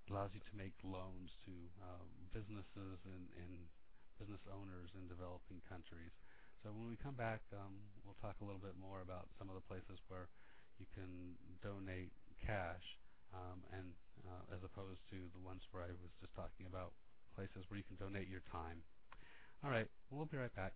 [0.10, 1.54] allows you to make loans to
[1.86, 2.04] uh,
[2.34, 3.70] businesses and, and
[4.18, 6.12] business owners in developing countries.
[6.64, 9.56] So when we come back, um, we'll talk a little bit more about some of
[9.56, 10.28] the places where
[10.76, 13.00] you can donate cash,
[13.32, 13.96] um, and
[14.28, 16.92] uh, as opposed to the ones where I was just talking about
[17.36, 18.84] places where you can donate your time.
[19.64, 20.76] All right, we'll be right back.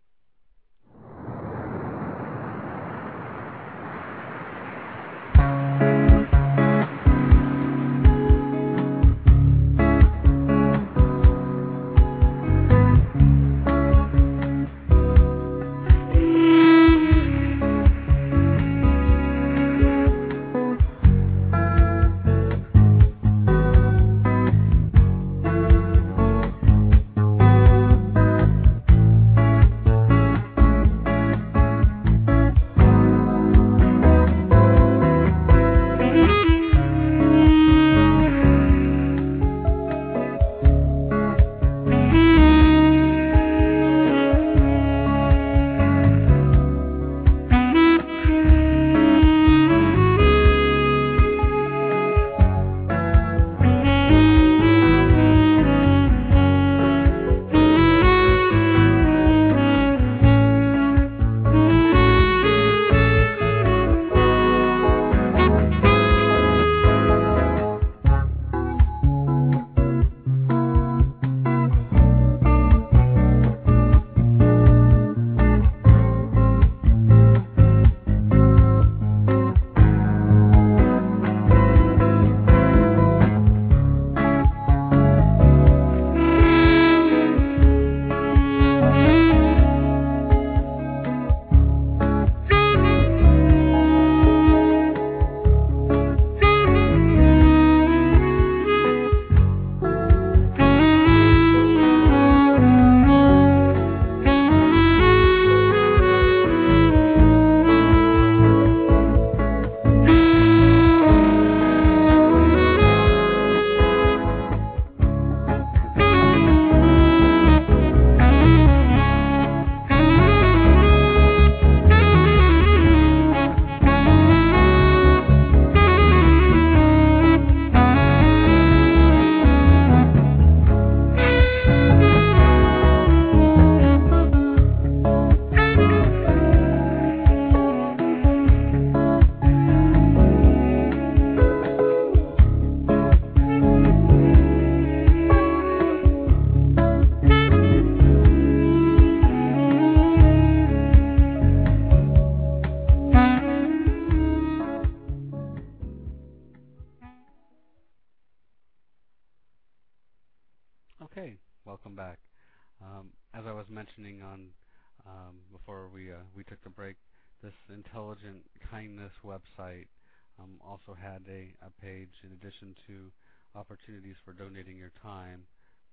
[171.30, 173.12] A page in addition to
[173.56, 175.44] opportunities for donating your time,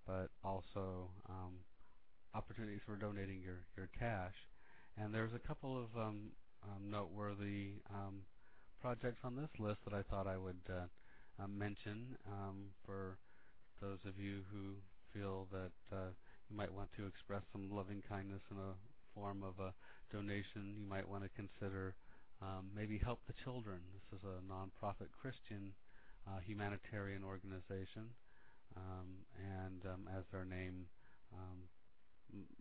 [0.07, 1.61] but also um,
[2.35, 4.35] opportunities for donating your, your cash.
[4.97, 6.33] And there's a couple of um,
[6.65, 8.23] um, noteworthy um,
[8.81, 13.19] projects on this list that I thought I would uh, uh, mention um, for
[13.81, 14.75] those of you who
[15.13, 16.11] feel that uh,
[16.51, 18.75] you might want to express some loving kindness in a
[19.15, 19.73] form of a
[20.13, 20.77] donation.
[20.79, 21.95] You might want to consider
[22.43, 23.81] um, maybe Help the Children.
[23.93, 25.73] This is a nonprofit Christian
[26.27, 28.13] uh, humanitarian organization,
[28.77, 30.87] um, and um, as their name
[31.33, 31.59] um,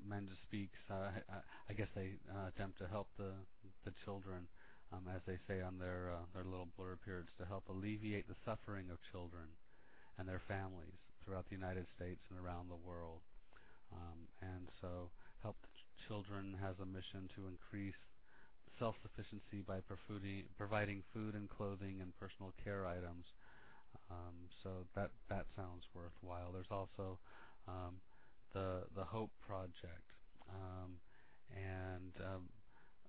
[0.01, 1.21] Menda speaks, I,
[1.69, 3.31] I guess they uh, attempt to help the
[3.85, 4.47] the children,
[4.91, 8.27] um, as they say on their uh, their little blurb here, it's to help alleviate
[8.27, 9.45] the suffering of children
[10.17, 13.21] and their families throughout the United States and around the world.
[13.93, 15.09] Um, and so,
[15.41, 17.97] Help the Ch- Children has a mission to increase
[18.79, 19.79] self-sufficiency by
[20.57, 23.25] providing food and clothing and personal care items.
[24.09, 26.51] Um, so that that sounds worthwhile.
[26.51, 27.19] There's also
[27.67, 28.01] um,
[28.53, 30.09] the the Hope Project,
[30.49, 30.97] um,
[31.53, 32.43] and um,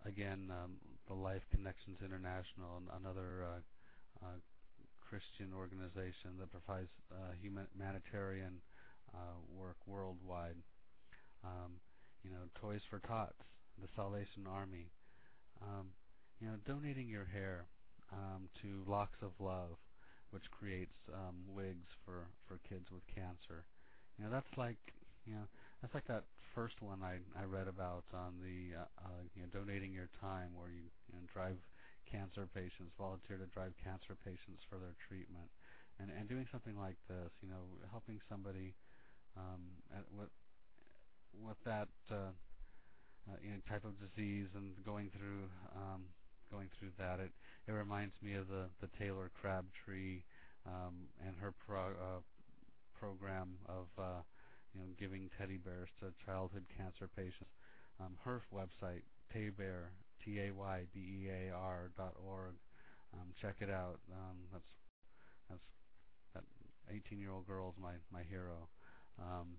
[0.05, 0.77] again um,
[1.09, 4.39] the Life Connections International, another uh, uh,
[5.01, 8.61] Christian organization that provides uh, humanitarian
[9.15, 10.57] uh, work worldwide.
[11.45, 11.81] Um,
[12.23, 13.35] you know, Toys for Tots,
[13.81, 14.87] the Salvation Army.
[15.63, 15.93] Um,
[16.41, 17.67] you know, donating your hair
[18.13, 19.77] um, to Locks of Love,
[20.31, 23.65] which creates um, wigs for for kids with cancer.
[24.19, 24.81] You know, that's like
[25.27, 25.47] you know,
[25.83, 29.49] that's like that first one I I read about on the uh, uh, you know
[29.53, 31.59] donating your time, where you, you know, drive
[32.11, 35.51] cancer patients, volunteer to drive cancer patients for their treatment,
[36.01, 38.75] and and doing something like this, you know, helping somebody
[39.37, 39.63] um,
[39.95, 40.31] at what
[41.35, 42.31] with that uh,
[43.29, 46.05] uh, you type of disease and going through um,
[46.51, 47.31] going through that, it
[47.69, 50.23] it reminds me of the the Taylor Crabtree
[50.67, 52.21] um, and her pro, uh,
[52.99, 54.21] program of uh,
[54.75, 57.51] you know, giving teddy bears to childhood cancer patients.
[58.01, 59.03] Um, her website,
[59.35, 59.93] Taybear,
[60.25, 62.55] T-A-Y-B-E-A-R dot org.
[63.15, 63.99] Um, check it out.
[64.13, 64.71] Um, that's
[65.51, 65.69] that's
[66.35, 66.45] that
[66.95, 68.69] 18-year-old girl's my my hero.
[69.19, 69.59] Um,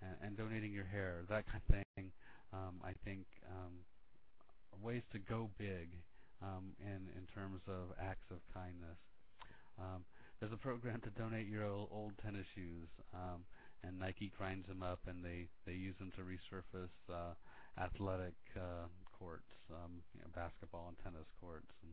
[0.00, 2.10] and, and donating your hair, that kind of thing.
[2.54, 3.82] Um, I think um,
[4.78, 5.98] ways to go big
[6.42, 8.98] um, in in terms of acts of kindness.
[9.78, 10.06] Um,
[10.38, 12.88] there's a program to donate your old, old tennis shoes.
[13.12, 13.42] Um,
[13.82, 17.34] and Nike grinds them up and they they use them to resurface uh,
[17.78, 18.88] athletic uh,
[19.18, 21.92] courts, um, you know, basketball and tennis courts, and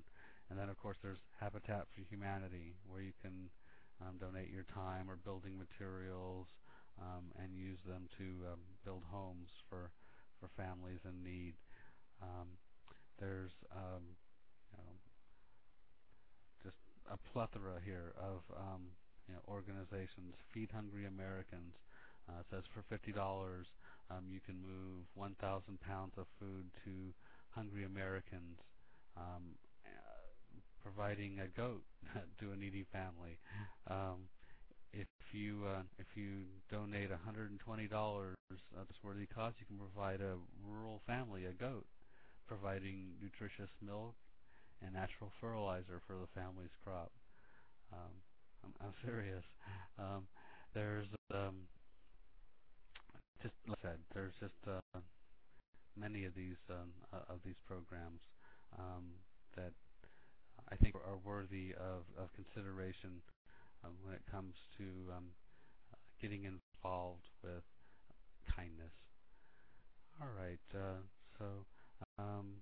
[0.50, 3.50] and then of course there's Habitat for Humanity where you can
[4.02, 6.48] um, donate your time or building materials
[7.00, 9.92] um, and use them to um, build homes for
[10.42, 11.56] for families in need.
[12.22, 12.58] Um,
[13.20, 14.04] there's um,
[14.74, 14.94] you know,
[16.64, 16.78] just
[17.12, 18.94] a plethora here of um,
[19.28, 21.76] you know, organizations, Feed Hungry Americans.
[22.30, 23.68] Uh, says for fifty dollars,
[24.10, 27.14] um, you can move 1,000 pounds of food to
[27.50, 28.60] hungry Americans,
[29.18, 30.22] um, uh,
[30.84, 31.84] providing a goat
[32.40, 33.40] to a needy family.
[33.90, 34.30] Um,
[35.34, 37.56] you uh, if you donate $120
[37.92, 40.36] uh, this worthy cause, you can provide a
[40.68, 41.86] rural family a goat,
[42.48, 44.16] providing nutritious milk
[44.84, 47.12] and natural fertilizer for the family's crop.
[47.94, 48.14] Um,
[48.64, 49.44] I'm, I'm serious.
[50.00, 50.24] Um,
[50.74, 51.68] there's um,
[53.42, 55.00] just like I said, there's just uh,
[55.98, 58.22] many of these um, uh, of these programs
[58.80, 59.12] um,
[59.56, 59.72] that
[60.72, 63.22] I think are worthy of, of consideration
[63.84, 64.84] um, when it comes to
[65.16, 65.26] um,
[66.22, 67.64] getting involved with
[68.56, 68.94] kindness.
[70.22, 71.02] All right, uh,
[71.38, 71.46] so
[72.20, 72.62] um,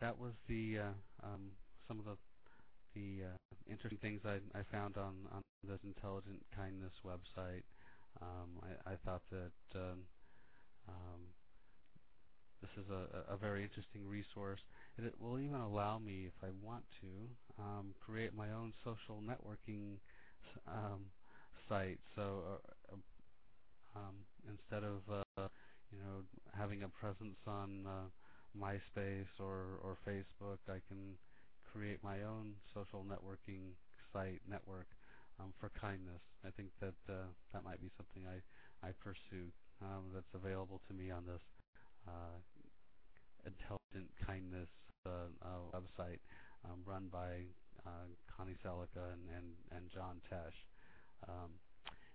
[0.00, 0.92] that was the uh,
[1.24, 1.52] um,
[1.88, 2.16] some of the
[2.94, 3.36] the uh,
[3.70, 7.62] interesting things I, I found on, on this intelligent kindness website.
[8.20, 10.04] Um, I, I thought that um,
[12.62, 14.60] this is a, a very interesting resource.
[14.96, 19.20] And it will even allow me, if I want to, um, create my own social
[19.22, 19.98] networking
[20.68, 21.06] um,
[21.68, 21.98] site.
[22.16, 22.42] So
[22.92, 22.96] uh,
[23.96, 24.16] um,
[24.48, 25.48] instead of uh,
[25.92, 26.24] you know
[26.56, 28.08] having a presence on uh,
[28.58, 31.16] MySpace or, or Facebook, I can
[31.72, 33.72] create my own social networking
[34.12, 34.88] site network
[35.40, 36.20] um, for kindness.
[36.46, 38.40] I think that uh, that might be something I
[38.86, 41.42] I pursue um, that's available to me on this
[42.08, 42.38] uh,
[43.46, 44.68] intelligent kindness
[45.06, 46.20] uh, uh, website
[46.64, 47.46] um, run by
[47.86, 50.54] uh, Connie Sellecca and, and, and John Tesh.
[51.28, 51.50] Um,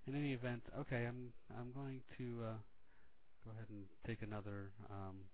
[0.07, 2.57] in any event, okay, I'm I'm going to uh,
[3.43, 5.27] go ahead and take another um,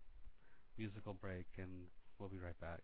[0.78, 1.86] musical break, and
[2.18, 2.82] we'll be right back.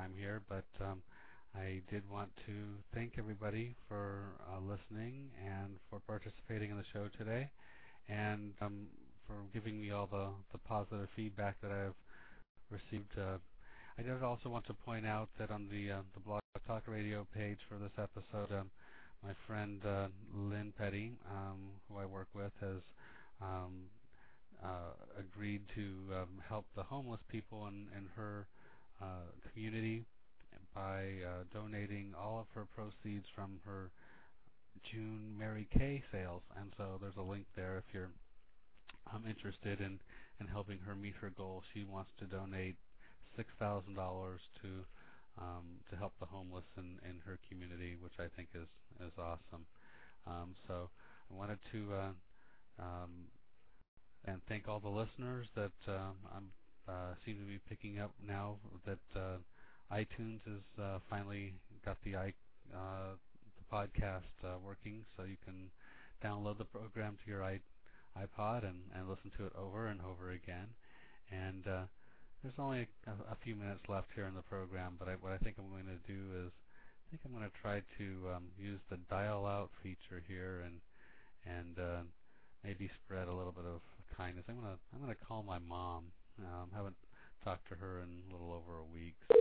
[0.00, 1.02] Time here, but um,
[1.54, 2.52] I did want to
[2.94, 7.50] thank everybody for uh, listening and for participating in the show today,
[8.08, 8.86] and um,
[9.26, 11.98] for giving me all the, the positive feedback that I've
[12.70, 13.12] received.
[13.18, 13.36] Uh,
[13.98, 17.26] I did also want to point out that on the uh, the Blog Talk Radio
[17.34, 18.70] page for this episode, um,
[19.22, 22.80] my friend uh, Lynn Petty, um, who I work with, has
[23.42, 23.90] um,
[24.64, 25.82] uh, agreed to
[26.22, 28.46] um, help the homeless people in, in her
[29.00, 30.04] uh, community
[30.74, 33.90] by uh, donating all of her proceeds from her
[34.90, 36.42] June Mary Kay sales.
[36.58, 38.10] And so there's a link there if you're
[39.12, 39.98] um, interested in,
[40.40, 41.62] in helping her meet her goal.
[41.74, 42.76] She wants to donate
[43.36, 44.68] six thousand dollars to
[45.40, 48.68] um, to help the homeless in, in her community, which I think is
[49.06, 49.66] is awesome.
[50.26, 50.90] Um, so
[51.30, 53.10] I wanted to uh, um,
[54.24, 56.48] and thank all the listeners that um, I'm
[56.88, 58.56] uh, seem to be picking up now
[58.86, 59.38] that uh,
[59.92, 61.52] iTunes has uh, finally
[61.84, 62.32] got the i
[62.74, 63.16] uh,
[63.58, 65.70] the podcast uh, working, so you can
[66.24, 70.68] download the program to your iPod and, and listen to it over and over again.
[71.30, 71.86] And uh,
[72.42, 75.38] there's only a, a few minutes left here in the program, but I, what I
[75.38, 78.06] think I'm going to do is I think I'm going to try to
[78.36, 80.80] um, use the dial out feature here and
[81.46, 82.02] and uh,
[82.64, 83.80] maybe spread a little bit of
[84.16, 84.44] kindness.
[84.48, 86.12] I'm gonna I'm gonna call my mom.
[86.42, 86.96] Um, haven't
[87.44, 89.36] talked to her in a little over a week, so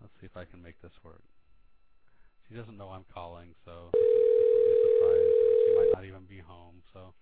[0.00, 1.22] let's see if I can make this work.
[2.48, 5.32] She doesn't know I'm calling, so this will, be a surprise.
[5.66, 7.14] She might not even be home, so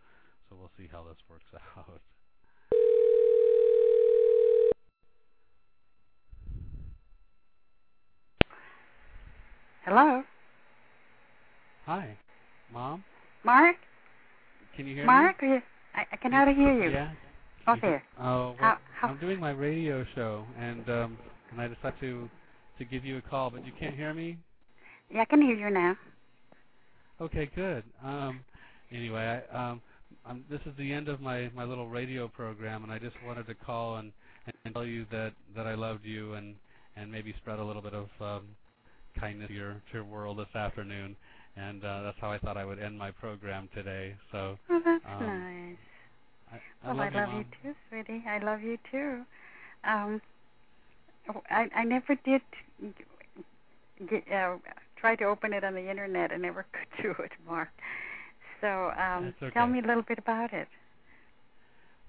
[0.48, 1.44] so we'll see how this works
[1.76, 2.00] out.
[9.84, 10.22] Hello,
[11.86, 12.16] Hi,
[12.72, 13.04] mom.
[13.44, 13.76] Mark.
[14.76, 15.48] Can you hear Mark, me?
[15.48, 15.62] are you,
[15.94, 16.90] I, I can hardly hear you.
[16.90, 17.10] Yeah.
[17.68, 18.02] Oh, there.
[18.18, 21.18] Oh, well, How- how- I'm doing my radio show, and um,
[21.50, 22.30] and I decided to
[22.78, 24.38] to give you a call, but you can't hear me.
[25.10, 25.96] Yeah, I can hear you now.
[27.20, 27.82] Okay, good.
[28.04, 28.40] Um,
[28.92, 29.82] anyway, I, um,
[30.24, 33.46] um, this is the end of my my little radio program, and I just wanted
[33.48, 34.12] to call and
[34.64, 36.54] and tell you that that I loved you, and
[36.96, 38.48] and maybe spread a little bit of um,
[39.18, 41.16] kindness to your to your world this afternoon,
[41.56, 44.14] and uh, that's how I thought I would end my program today.
[44.32, 45.76] So Oh, that's Um, nice.
[46.52, 47.52] I, I Well, love I love you Mom.
[47.62, 48.24] too, sweetie.
[48.28, 49.24] I love you too.
[49.84, 50.20] Um,
[51.50, 52.42] I I never did
[54.08, 54.56] get, uh,
[54.96, 56.32] try to open it on the internet.
[56.32, 57.68] I never could do it, Mark.
[58.60, 60.68] So um, That's tell me a little bit about it.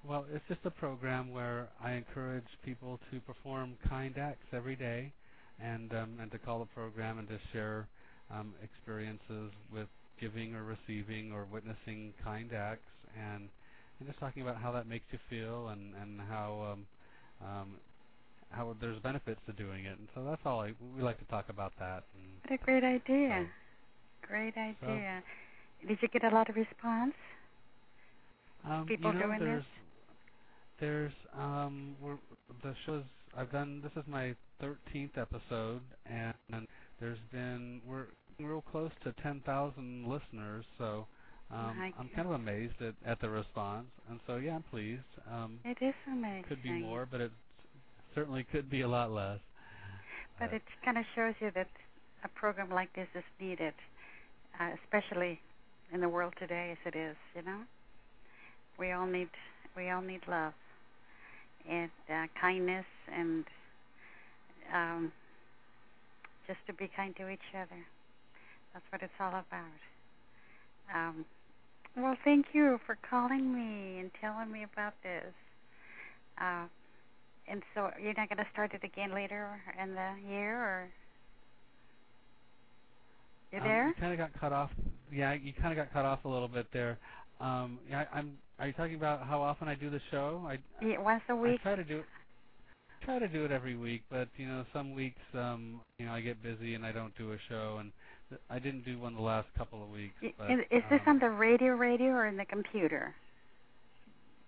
[0.04, 5.12] Well, it's just a program where I encourage people to perform kind acts every day,
[5.58, 7.88] and um, and to call the program and to share
[8.30, 9.88] um, experiences with
[10.20, 13.50] giving or receiving or witnessing kind acts, and
[14.00, 16.86] and just talking about how that makes you feel and and how um,
[17.46, 17.68] um,
[18.50, 21.48] how there's benefits to doing it, and so that's all I we like to talk
[21.48, 22.02] about that.
[22.14, 23.46] And What a great idea.
[23.46, 25.22] So- Great idea.
[25.88, 27.14] Did you get a lot of response?
[28.64, 29.64] Um, People you know, doing this?
[30.78, 32.18] there's, There's um, we're,
[32.62, 33.02] the shows
[33.36, 33.80] I've done.
[33.82, 36.66] This is my 13th episode, and, and
[37.00, 38.06] there's been we're
[38.38, 40.64] real close to 10,000 listeners.
[40.78, 41.06] So
[41.52, 45.02] um, My I'm kind of amazed at, at the response, and so yeah, I'm pleased.
[45.30, 46.44] Um, It is amazing.
[46.48, 47.32] could be more, but it
[48.14, 49.38] certainly could be a lot less.
[50.38, 51.68] But Uh, it kind of shows you that
[52.24, 53.74] a program like this is needed,
[54.60, 55.40] uh, especially
[55.92, 57.16] in the world today as it is.
[57.34, 57.60] You know,
[58.78, 59.28] we all need
[59.76, 60.54] we all need love
[61.68, 63.44] and uh, kindness and
[64.72, 65.12] um,
[66.46, 67.84] just to be kind to each other.
[68.72, 69.80] That's what it's all about.
[70.94, 71.24] Um,
[71.96, 75.32] well, thank you for calling me and telling me about this.
[76.40, 76.66] Uh,
[77.48, 80.88] and so you're not going to start it again later in the year, or
[83.52, 83.88] you um, there?
[83.88, 84.70] You kind of got cut off.
[85.12, 86.98] Yeah, you kind of got cut off a little bit there.
[87.40, 88.38] Um, yeah, I'm.
[88.58, 90.44] Are you talking about how often I do the show?
[90.46, 91.60] I Yeah, once a week.
[91.60, 92.04] I try to do it.
[93.04, 96.20] Try to do it every week, but you know, some weeks, um, you know, I
[96.20, 97.92] get busy and I don't do a show, and
[98.48, 100.14] I didn't do one the last couple of weeks.
[100.38, 103.14] But, is, is this um, on the radio, radio, or in the computer?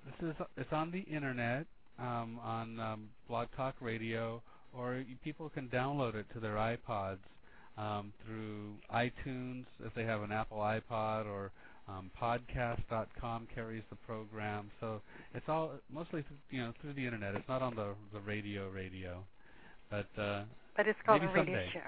[0.07, 1.66] This is it's on the internet,
[1.99, 4.43] um, on um, Blog Talk Radio,
[4.76, 7.18] or you, people can download it to their iPods
[7.78, 11.51] um, through iTunes if they have an Apple iPod, or
[11.89, 14.70] um, Podcast.com carries the program.
[14.80, 15.01] So
[15.35, 17.35] it's all mostly th- you know through the internet.
[17.35, 19.18] It's not on the the radio radio,
[19.91, 20.43] but uh,
[20.76, 21.68] But it's called a radio someday.
[21.72, 21.80] show.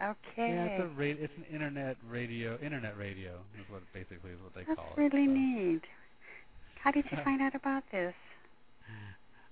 [0.00, 0.52] Okay.
[0.52, 2.58] yeah, it's a ra- it's an internet radio.
[2.62, 4.98] Internet radio is what basically is what they That's call it.
[4.98, 5.32] really so.
[5.32, 5.82] neat.
[6.82, 8.14] How did you find out about this?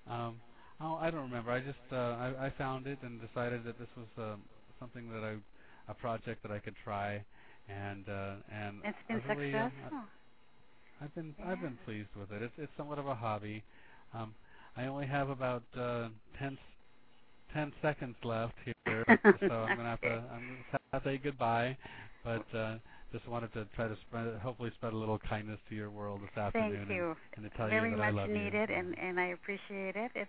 [0.09, 0.41] Um,
[0.83, 1.51] Oh, I don't remember.
[1.53, 4.37] I just uh, I, I found it and decided that this was uh,
[4.81, 5.37] something that I
[5.91, 7.25] a project that I could try,
[7.69, 10.05] and uh, and It's been really, um, successful.
[11.01, 11.45] I, I've been Yeah.
[11.47, 12.43] I've been pleased with it.
[12.43, 13.63] It's it's somewhat of a hobby.
[14.15, 14.35] Um,
[14.77, 16.59] I only have about uh, 10, s-
[17.55, 18.75] 10 seconds left here,
[19.41, 21.77] so I'm gonna have to I'm gonna have to say goodbye.
[22.25, 22.77] But uh,
[23.13, 26.37] just wanted to try to spread hopefully spread a little kindness to your world this
[26.39, 26.87] afternoon.
[26.87, 27.17] Thank you.
[27.37, 30.11] And, to tell Very you that I much needed, and and I appreciate it.
[30.15, 30.29] it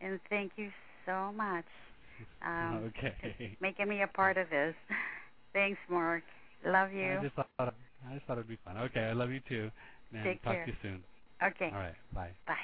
[0.00, 0.70] and thank you
[1.06, 1.64] so much.
[2.46, 3.56] Um, okay.
[3.62, 4.74] making me a part of this.
[5.54, 6.22] Thanks, Mark.
[6.66, 7.18] Love you.
[7.18, 8.76] I just thought I just thought it'd be fun.
[8.76, 9.70] Okay, I love you too.
[10.12, 10.64] And Take talk care.
[10.66, 11.02] to you soon.
[11.42, 11.70] okay.
[11.72, 12.30] All right, bye.
[12.46, 12.54] Bye.